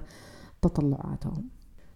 تطلعاتهم. 0.63 1.49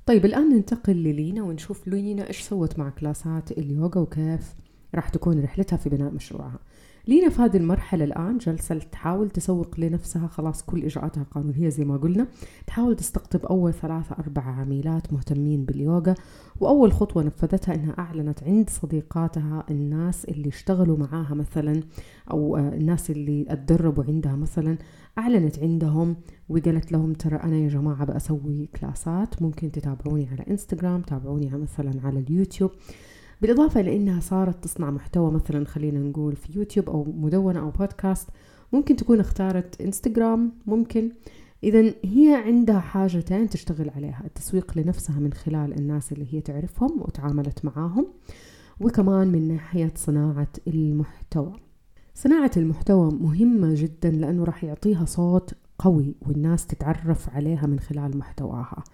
طيب 0.06 0.24
الآن 0.24 0.48
ننتقل 0.48 0.92
للينا 0.92 1.42
ونشوف 1.42 1.88
لينا 1.88 2.28
إيش 2.28 2.40
سوت 2.40 2.78
مع 2.78 2.90
كلاسات 2.90 3.52
اليوغا 3.52 4.00
وكيف 4.00 4.54
راح 4.94 5.08
تكون 5.08 5.42
رحلتها 5.42 5.76
في 5.76 5.88
بناء 5.88 6.10
مشروعها. 6.10 6.58
لينا 7.08 7.28
في 7.28 7.42
هذه 7.42 7.56
المرحلة 7.56 8.04
الآن 8.04 8.38
جالسة 8.38 8.74
تحاول 8.78 9.30
تسوق 9.30 9.80
لنفسها 9.80 10.26
خلاص 10.26 10.62
كل 10.62 10.84
إجراءاتها 10.84 11.22
قانونية 11.22 11.68
زي 11.68 11.84
ما 11.84 11.96
قلنا. 11.96 12.26
تحاول 12.66 12.96
تستقطب 12.96 13.46
أول 13.46 13.72
ثلاثة 13.72 14.16
أربعة 14.18 14.60
عميلات 14.60 15.12
مهتمين 15.12 15.64
باليوغا 15.64 16.14
وأول 16.60 16.92
خطوة 16.92 17.22
نفذتها 17.22 17.74
إنها 17.74 17.94
أعلنت 17.98 18.42
عند 18.42 18.70
صديقاتها 18.70 19.64
الناس 19.70 20.24
اللي 20.24 20.48
اشتغلوا 20.48 20.96
معاها 20.96 21.34
مثلا 21.34 21.80
أو 22.30 22.56
الناس 22.56 23.10
اللي 23.10 23.46
اتدربوا 23.48 24.04
عندها 24.04 24.36
مثلا 24.36 24.78
أعلنت 25.18 25.58
عندهم 25.58 26.16
وقالت 26.48 26.92
لهم 26.92 27.12
ترى 27.12 27.36
أنا 27.36 27.56
يا 27.56 27.68
جماعة 27.68 28.04
بأسوي 28.04 28.68
كلاسات 28.80 29.42
ممكن 29.42 29.72
تتابعوني 29.72 30.28
على 30.28 30.44
إنستغرام 30.50 31.02
تابعوني 31.02 31.50
مثلا 31.50 31.92
على 32.04 32.18
اليوتيوب. 32.18 32.70
بالإضافة 33.42 33.80
إلى 33.80 33.96
أنها 33.96 34.20
صارت 34.20 34.64
تصنع 34.64 34.90
محتوى 34.90 35.30
مثلا 35.30 35.64
خلينا 35.64 35.98
نقول 35.98 36.36
في 36.36 36.58
يوتيوب 36.58 36.90
أو 36.90 37.04
مدونة 37.04 37.60
أو 37.60 37.70
بودكاست 37.70 38.28
ممكن 38.72 38.96
تكون 38.96 39.20
اختارت 39.20 39.80
انستغرام 39.80 40.52
ممكن. 40.66 41.10
إذا 41.64 41.94
هي 42.04 42.42
عندها 42.46 42.80
حاجتين 42.80 43.48
تشتغل 43.48 43.90
عليها 43.90 44.22
التسويق 44.24 44.78
لنفسها 44.78 45.20
من 45.20 45.32
خلال 45.32 45.78
الناس 45.78 46.12
اللي 46.12 46.34
هي 46.34 46.40
تعرفهم 46.40 47.02
وتعاملت 47.02 47.64
معاهم 47.64 48.06
وكمان 48.80 49.28
من 49.28 49.48
ناحية 49.48 49.92
صناعة 49.96 50.48
المحتوى. 50.66 51.52
صناعة 52.14 52.50
المحتوى 52.56 53.10
مهمة 53.10 53.74
جدا 53.74 54.10
لأنه 54.10 54.44
راح 54.44 54.64
يعطيها 54.64 55.04
صوت 55.04 55.54
قوي 55.78 56.14
والناس 56.22 56.66
تتعرف 56.66 57.30
عليها 57.30 57.66
من 57.66 57.80
خلال 57.80 58.18
محتواها. 58.18 58.84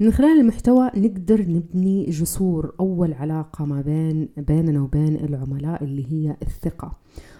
من 0.00 0.10
خلال 0.12 0.40
المحتوى 0.40 0.90
نقدر 0.96 1.40
نبني 1.40 2.04
جسور 2.10 2.74
أول 2.80 3.12
علاقة 3.12 3.64
ما 3.64 3.80
بين 3.80 4.28
بيننا 4.36 4.82
وبين 4.82 5.16
العملاء 5.16 5.84
اللي 5.84 6.12
هي 6.12 6.36
الثقة. 6.42 6.98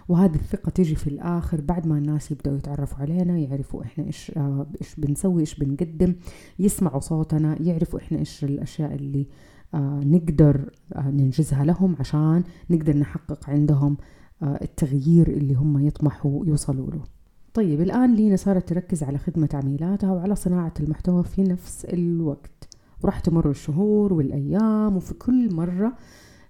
وهذه 0.08 0.34
الثقة 0.34 0.70
تيجي 0.70 0.94
في 0.94 1.06
الآخر 1.06 1.60
بعد 1.60 1.86
ما 1.86 1.98
الناس 1.98 2.30
يبدأوا 2.30 2.56
يتعرفوا 2.56 2.98
علينا 2.98 3.38
يعرفوا 3.38 3.82
إحنا 3.82 4.04
إيش 4.04 4.32
آه 4.36 4.66
إيش 4.80 4.94
بنسوي 5.00 5.40
إيش 5.40 5.58
بنقدم 5.58 6.14
يسمعوا 6.58 7.00
صوتنا 7.00 7.62
يعرفوا 7.62 7.98
إحنا 7.98 8.18
إيش 8.18 8.44
الأشياء 8.44 8.94
اللي 8.94 9.26
آه 9.74 10.00
نقدر 10.04 10.70
آه 10.92 11.10
ننجزها 11.10 11.64
لهم 11.64 11.96
عشان 12.00 12.42
نقدر 12.70 12.96
نحقق 12.96 13.50
عندهم 13.50 13.96
التغيير 14.42 15.28
اللي 15.28 15.54
هم 15.54 15.86
يطمحوا 15.86 16.46
يوصلوا 16.46 16.90
له. 16.90 17.19
طيب 17.54 17.80
الآن 17.80 18.14
لينا 18.14 18.36
صارت 18.36 18.68
تركز 18.68 19.02
على 19.02 19.18
خدمة 19.18 19.48
عميلاتها 19.54 20.12
وعلى 20.12 20.34
صناعة 20.36 20.74
المحتوى 20.80 21.24
في 21.24 21.42
نفس 21.42 21.84
الوقت. 21.84 22.68
وراح 23.02 23.20
تمر 23.20 23.50
الشهور 23.50 24.12
والأيام 24.12 24.96
وفي 24.96 25.14
كل 25.14 25.54
مرة 25.54 25.92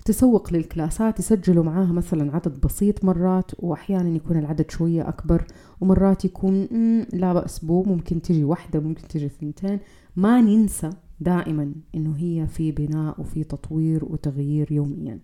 تسوق 0.05 0.53
للكلاسات 0.53 1.19
يسجلوا 1.19 1.65
معاها 1.65 1.93
مثلا 1.93 2.35
عدد 2.35 2.61
بسيط 2.61 3.05
مرات 3.05 3.51
وأحيانا 3.59 4.09
يكون 4.09 4.39
العدد 4.39 4.71
شوية 4.71 5.09
أكبر 5.09 5.45
ومرات 5.81 6.25
يكون 6.25 6.67
لا 7.13 7.33
بأس 7.33 7.65
بو 7.65 7.83
ممكن 7.83 8.23
تجي 8.23 8.45
واحدة 8.45 8.81
ممكن 8.81 9.09
تجي 9.09 9.29
ثنتين 9.29 9.79
ما 10.17 10.41
ننسى 10.41 10.91
دائما 11.21 11.73
إنه 11.95 12.17
هي 12.17 12.47
في 12.47 12.73
بناء 12.73 13.21
وفي 13.21 13.45
تطوير 13.45 14.05
وتغيير 14.05 14.73
يوميا. 14.73 15.19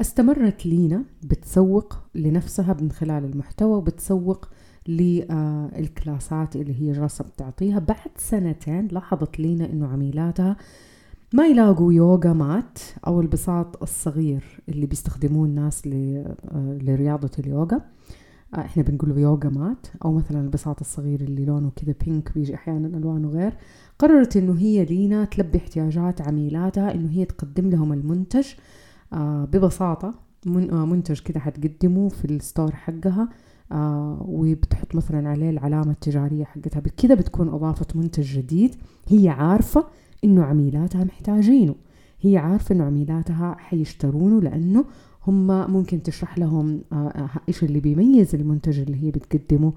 استمرت 0.00 0.66
لينا 0.66 1.04
بتسوق 1.22 1.98
لنفسها 2.14 2.76
من 2.80 2.90
خلال 2.90 3.24
المحتوى 3.24 3.76
وبتسوق 3.76 4.48
للكلاسات 4.88 6.56
اللي 6.56 6.80
هي 6.80 6.92
جالسة 6.92 7.24
بتعطيها 7.24 7.78
بعد 7.78 8.10
سنتين 8.16 8.88
لاحظت 8.92 9.40
لينا 9.40 9.72
إنه 9.72 9.88
عميلاتها 9.88 10.56
ما 11.34 11.46
يلاقوا 11.46 11.92
يوغا 11.92 12.32
مات 12.32 12.78
أو 13.06 13.20
البساط 13.20 13.82
الصغير 13.82 14.44
اللي 14.68 14.86
بيستخدموه 14.86 15.46
الناس 15.46 15.86
لرياضة 16.56 17.30
اليوغا. 17.38 17.80
إحنا 18.54 18.82
بنقول 18.82 19.18
يوغا 19.18 19.48
مات. 19.48 19.86
أو 20.04 20.12
مثلا 20.12 20.40
البساط 20.40 20.80
الصغير 20.80 21.20
اللي 21.20 21.44
لونه 21.44 21.70
كذا 21.76 21.94
بينك 22.04 22.32
بيجي 22.34 22.54
أحيانا 22.54 22.98
ألوانه 22.98 23.28
غير. 23.28 23.52
قررت 23.98 24.36
إنه 24.36 24.58
هي 24.58 24.84
لينا 24.84 25.24
تلبي 25.24 25.58
احتياجات 25.58 26.20
عميلاتها 26.20 26.94
إنه 26.94 27.10
هي 27.10 27.24
تقدم 27.24 27.70
لهم 27.70 27.92
المنتج 27.92 28.46
ببساطة. 29.52 30.14
منتج 30.46 31.20
كده 31.20 31.40
حتقدمه 31.40 32.08
في 32.08 32.24
الستور 32.24 32.72
حقها 32.72 33.28
آه 33.72 34.24
وبتحط 34.28 34.94
مثلا 34.94 35.28
عليه 35.28 35.50
العلامة 35.50 35.90
التجارية 35.90 36.44
حقتها. 36.44 36.80
بكذا 36.80 37.14
بتكون 37.14 37.48
أضافة 37.48 37.86
منتج 37.94 38.38
جديد. 38.38 38.74
هي 39.08 39.28
عارفة 39.28 39.84
إنه 40.24 40.44
عميلاتها 40.44 41.04
محتاجينه. 41.04 41.74
هي 42.20 42.36
عارفة 42.36 42.74
إنه 42.74 42.84
عميلاتها 42.84 43.56
حيشترونه 43.58 44.40
لأنه 44.40 44.84
هم 45.26 45.70
ممكن 45.72 46.02
تشرح 46.02 46.38
لهم 46.38 46.80
آه 46.92 47.30
إيش 47.48 47.64
اللي 47.64 47.80
بيميز 47.80 48.34
المنتج 48.34 48.80
اللي 48.80 49.04
هي 49.04 49.10
بتقدمه. 49.10 49.72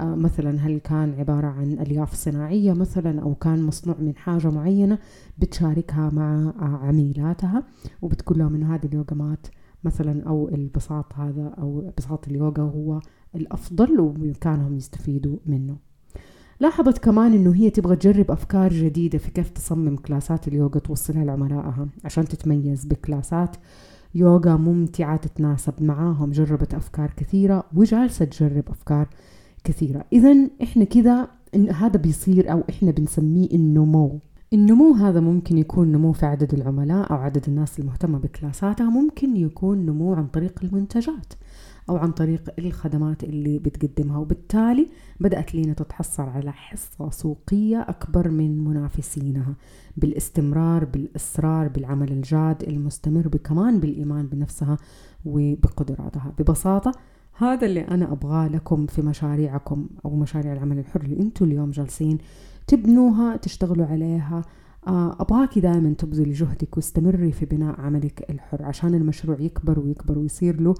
آه 0.00 0.14
مثلا 0.14 0.58
هل 0.60 0.78
كان 0.78 1.14
عبارة 1.18 1.46
عن 1.46 1.72
ألياف 1.72 2.14
صناعية 2.14 2.72
مثلا 2.72 3.22
أو 3.22 3.34
كان 3.34 3.62
مصنوع 3.62 3.96
من 4.00 4.16
حاجة 4.16 4.50
معينة 4.50 4.98
بتشاركها 5.38 6.10
مع 6.10 6.52
عميلاتها. 6.60 7.62
وبتقول 8.02 8.38
لهم 8.38 8.54
إنه 8.54 8.74
هذه 8.74 8.86
اليوغمات 8.86 9.46
مثلا 9.84 10.28
أو 10.28 10.48
البساط 10.48 11.14
هذا 11.14 11.54
أو 11.58 11.92
بساط 11.98 12.28
اليوغا 12.28 12.62
هو 12.62 13.00
الأفضل 13.34 14.00
وبإمكانهم 14.00 14.76
يستفيدوا 14.76 15.36
منه. 15.46 15.76
لاحظت 16.60 16.98
كمان 16.98 17.32
إنه 17.32 17.54
هي 17.54 17.70
تبغى 17.70 17.96
تجرب 17.96 18.30
أفكار 18.30 18.72
جديدة 18.72 19.18
في 19.18 19.30
كيف 19.30 19.50
تصمم 19.50 19.96
كلاسات 19.96 20.48
اليوغا 20.48 20.78
توصلها 20.78 21.24
لعملائها 21.24 21.88
عشان 22.04 22.24
تتميز 22.24 22.84
بكلاسات 22.84 23.56
يوغا 24.14 24.56
ممتعة 24.56 25.16
تتناسب 25.16 25.82
معاهم. 25.82 26.30
جربت 26.30 26.74
أفكار 26.74 27.12
كثيرة 27.16 27.64
وجالسة 27.74 28.24
تجرب 28.24 28.64
أفكار 28.68 29.08
كثيرة. 29.64 30.04
إذا 30.12 30.50
إحنا 30.62 30.84
كذا 30.84 31.28
هذا 31.54 31.96
بيصير 32.00 32.52
أو 32.52 32.62
إحنا 32.70 32.90
بنسميه 32.90 33.48
النمو 33.52 34.18
النمو 34.52 34.94
هذا 34.94 35.20
ممكن 35.20 35.58
يكون 35.58 35.92
نمو 35.92 36.12
في 36.12 36.26
عدد 36.26 36.54
العملاء 36.54 37.12
أو 37.12 37.16
عدد 37.16 37.44
الناس 37.48 37.78
المهتمة 37.78 38.18
بكلاساتها 38.18 38.90
ممكن 38.90 39.36
يكون 39.36 39.86
نمو 39.86 40.14
عن 40.14 40.26
طريق 40.26 40.60
المنتجات 40.62 41.32
أو 41.90 41.96
عن 41.96 42.12
طريق 42.12 42.50
الخدمات 42.58 43.24
اللي 43.24 43.58
بتقدمها 43.58 44.18
وبالتالي 44.18 44.88
بدأت 45.20 45.54
لينا 45.54 45.72
تتحصل 45.72 46.22
على 46.22 46.52
حصة 46.52 47.10
سوقية 47.10 47.80
أكبر 47.80 48.28
من 48.28 48.64
منافسينها 48.64 49.54
بالاستمرار 49.96 50.84
بالإصرار 50.84 51.68
بالعمل 51.68 52.12
الجاد 52.12 52.62
المستمر 52.62 53.28
كمان 53.28 53.80
بالإيمان 53.80 54.26
بنفسها 54.26 54.76
وبقدراتها. 55.24 56.32
ببساطة 56.38 56.92
هذا 57.32 57.66
اللي 57.66 57.80
أنا 57.80 58.12
أبغاه 58.12 58.48
لكم 58.48 58.86
في 58.86 59.02
مشاريعكم 59.02 59.88
أو 60.04 60.16
مشاريع 60.16 60.52
العمل 60.52 60.78
الحر 60.78 61.00
اللي 61.00 61.20
أنتوا 61.20 61.46
اليوم 61.46 61.70
جالسين 61.70 62.18
تبنوها 62.68 63.36
تشتغلوا 63.36 63.86
عليها. 63.86 64.42
أبغاكي 65.20 65.60
دائما 65.60 65.92
تبذلي 65.92 66.32
جهدك 66.32 66.76
واستمري 66.76 67.32
في 67.32 67.46
بناء 67.46 67.80
عملك 67.80 68.30
الحر 68.30 68.64
عشان 68.64 68.94
المشروع 68.94 69.40
يكبر 69.40 69.80
ويكبر 69.80 70.18
ويصير 70.18 70.60
له 70.60 70.74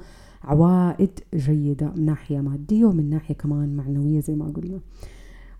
عوائد 0.44 1.10
جيدة 1.34 1.92
من 1.96 2.04
ناحية 2.04 2.40
مادية 2.40 2.84
ومن 2.84 3.10
ناحية 3.10 3.34
كمان 3.34 3.76
معنوية 3.76 4.20
زي 4.20 4.34
ما 4.34 4.44
قلنا. 4.44 4.80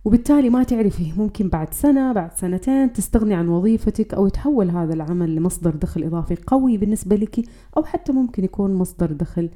وبالتالي 0.04 0.50
ما 0.50 0.62
تعرفي 0.62 1.12
ممكن 1.16 1.48
بعد 1.48 1.74
سنة 1.74 2.12
بعد 2.12 2.32
سنتين 2.32 2.92
تستغني 2.92 3.34
عن 3.34 3.48
وظيفتك 3.48 4.14
أو 4.14 4.26
يتحول 4.26 4.70
هذا 4.70 4.94
العمل 4.94 5.34
لمصدر 5.34 5.76
دخل 5.76 6.04
إضافي 6.04 6.36
قوي 6.46 6.78
بالنسبة 6.78 7.16
لك 7.16 7.40
أو 7.76 7.84
حتى 7.84 8.12
ممكن 8.12 8.44
يكون 8.44 8.74
مصدر 8.74 9.12
دخل 9.12 9.50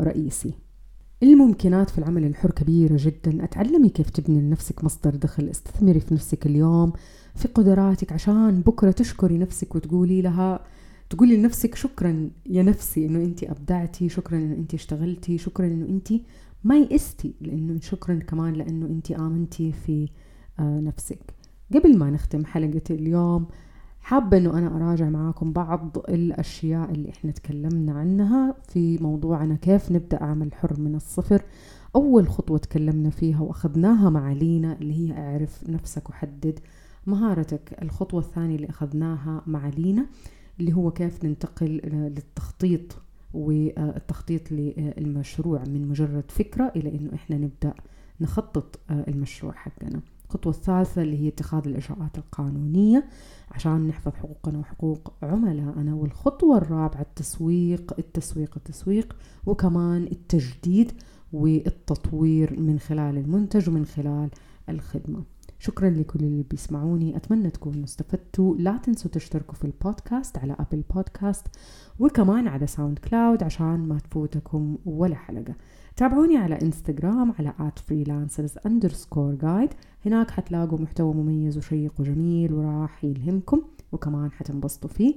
رئيسي. 0.00 0.54
الممكنات 1.22 1.90
في 1.90 1.98
العمل 1.98 2.24
الحر 2.24 2.50
كبيرة 2.50 2.96
جدا. 2.98 3.44
أتعلمي 3.44 3.88
كيف 3.88 4.10
تبني 4.10 4.40
لنفسك 4.40 4.84
مصدر 4.84 5.14
دخل. 5.14 5.48
استثمري 5.48 6.00
في 6.00 6.14
نفسك 6.14 6.46
اليوم 6.46 6.92
في 7.34 7.48
قدراتك 7.48 8.12
عشان 8.12 8.60
بكرة 8.60 8.90
تشكري 8.90 9.38
نفسك 9.38 9.74
وتقولي 9.74 10.22
لها 10.22 10.64
تقولي 11.10 11.36
لنفسك 11.36 11.74
شكرا 11.74 12.30
يا 12.46 12.62
نفسي 12.62 13.06
إنه 13.06 13.18
انت 13.24 13.44
أبدعتي 13.44 14.08
شكرا 14.08 14.38
إنه 14.38 14.54
انت 14.54 14.74
اشتغلتي 14.74 15.38
شكرا 15.38 15.66
إنه 15.66 15.86
انت 15.86 16.12
ما 16.64 16.76
يئستي 16.78 17.34
لأنه 17.40 17.80
شكرا 17.80 18.14
كمان 18.14 18.52
لأنه 18.52 18.86
انت 18.86 19.10
آمنتي 19.10 19.72
في 19.72 20.08
آه 20.58 20.80
نفسك. 20.80 21.18
قبل 21.74 21.98
ما 21.98 22.10
نختم 22.10 22.44
حلقة 22.44 22.82
اليوم 22.90 23.46
حابة 24.00 24.36
إنه 24.36 24.58
أنا 24.58 24.76
أراجع 24.76 25.08
معاكم 25.08 25.52
بعض 25.52 25.96
الأشياء 26.08 26.90
اللي 26.90 27.10
إحنا 27.10 27.30
تكلمنا 27.30 27.92
عنها 27.92 28.54
في 28.68 28.98
موضوعنا 28.98 29.54
كيف 29.54 29.92
نبدأ 29.92 30.22
عمل 30.24 30.54
حر 30.54 30.80
من 30.80 30.94
الصفر. 30.94 31.42
أول 31.96 32.28
خطوة 32.28 32.58
تكلمنا 32.58 33.10
فيها 33.10 33.40
وأخذناها 33.40 34.10
مع 34.10 34.32
لينا 34.32 34.72
اللي 34.80 34.94
هي 34.94 35.12
أعرف 35.18 35.70
نفسك 35.70 36.10
وحدد 36.10 36.58
مهارتك. 37.06 37.82
الخطوة 37.82 38.20
الثانية 38.20 38.56
اللي 38.56 38.68
أخذناها 38.70 39.42
مع 39.46 39.68
لينا 39.68 40.06
اللي 40.60 40.72
هو 40.72 40.90
كيف 40.90 41.24
ننتقل 41.24 41.68
للتخطيط 41.84 42.96
والتخطيط 43.34 44.52
للمشروع 44.52 45.62
من 45.64 45.88
مجرد 45.88 46.24
فكرة 46.28 46.72
إلى 46.76 46.88
إنه 46.98 47.14
إحنا 47.14 47.36
نبدأ 47.38 47.74
نخطط 48.20 48.78
المشروع 48.90 49.52
حقنا. 49.52 50.00
الخطوة 50.30 50.52
الثالثة 50.52 51.02
اللي 51.02 51.18
هي 51.18 51.28
اتخاذ 51.28 51.68
الإجراءات 51.68 52.18
القانونية 52.18 53.04
عشان 53.50 53.86
نحفظ 53.86 54.12
حقوقنا 54.12 54.58
وحقوق 54.58 55.12
عملائنا 55.22 55.94
والخطوة 55.94 56.56
الرابعة 56.58 57.00
التسويق 57.00 57.94
التسويق 57.98 58.54
التسويق 58.56 59.16
وكمان 59.46 60.02
التجديد 60.02 60.92
والتطوير 61.32 62.60
من 62.60 62.78
خلال 62.78 63.16
المنتج 63.18 63.68
ومن 63.68 63.84
خلال 63.86 64.30
الخدمة. 64.68 65.22
شكرا 65.62 65.90
لكل 65.90 66.20
اللي 66.20 66.42
بيسمعوني. 66.42 67.16
أتمنى 67.16 67.50
تكونوا 67.50 67.84
استفدتوا. 67.84 68.56
لا 68.56 68.76
تنسوا 68.76 69.10
تشتركوا 69.10 69.54
في 69.54 69.64
البودكاست 69.64 70.38
على 70.38 70.56
أبل 70.60 70.82
بودكاست 70.94 71.46
وكمان 71.98 72.48
على 72.48 72.66
ساوند 72.66 72.98
كلاود 72.98 73.42
عشان 73.42 73.88
ما 73.88 73.98
تفوتكم 73.98 74.78
ولا 74.86 75.14
حلقة. 75.14 75.54
تابعوني 75.96 76.36
على 76.36 76.58
إنستغرام 76.62 77.32
على 77.38 77.54
at 77.58 77.80
freelancers 77.80 78.52
underscore 78.68 79.36
guide. 79.42 79.74
هناك 80.06 80.30
حتلاقوا 80.30 80.78
محتوى 80.78 81.14
مميز 81.14 81.58
وشيق 81.58 81.92
وجميل 81.98 82.52
وراح 82.52 83.04
يلهمكم 83.04 83.62
وكمان 83.92 84.32
حتنبسطوا 84.32 84.90
فيه. 84.90 85.14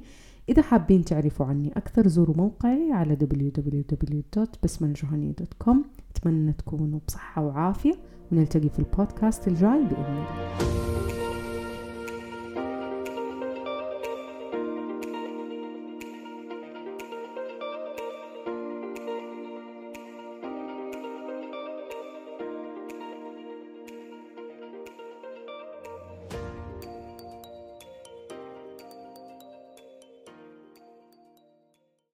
إذا 0.50 0.62
حابين 0.62 1.06
تعرفوا 1.06 1.46
عني 1.46 1.72
أكثر 1.78 2.08
زوروا 2.08 2.38
موقعي 2.38 2.92
على 2.92 3.16
www.بسمالجهني.com 3.16 5.78
أتمنى 6.16 6.54
تكونوا 6.54 7.00
بصحة 7.08 7.46
وعافية. 7.46 7.94
ونلتقي 8.33 8.69
في 8.69 8.79
البودكاست 8.79 9.49
الجاي 9.49 9.85
بإذن 9.85 10.05
الله 10.19 11.12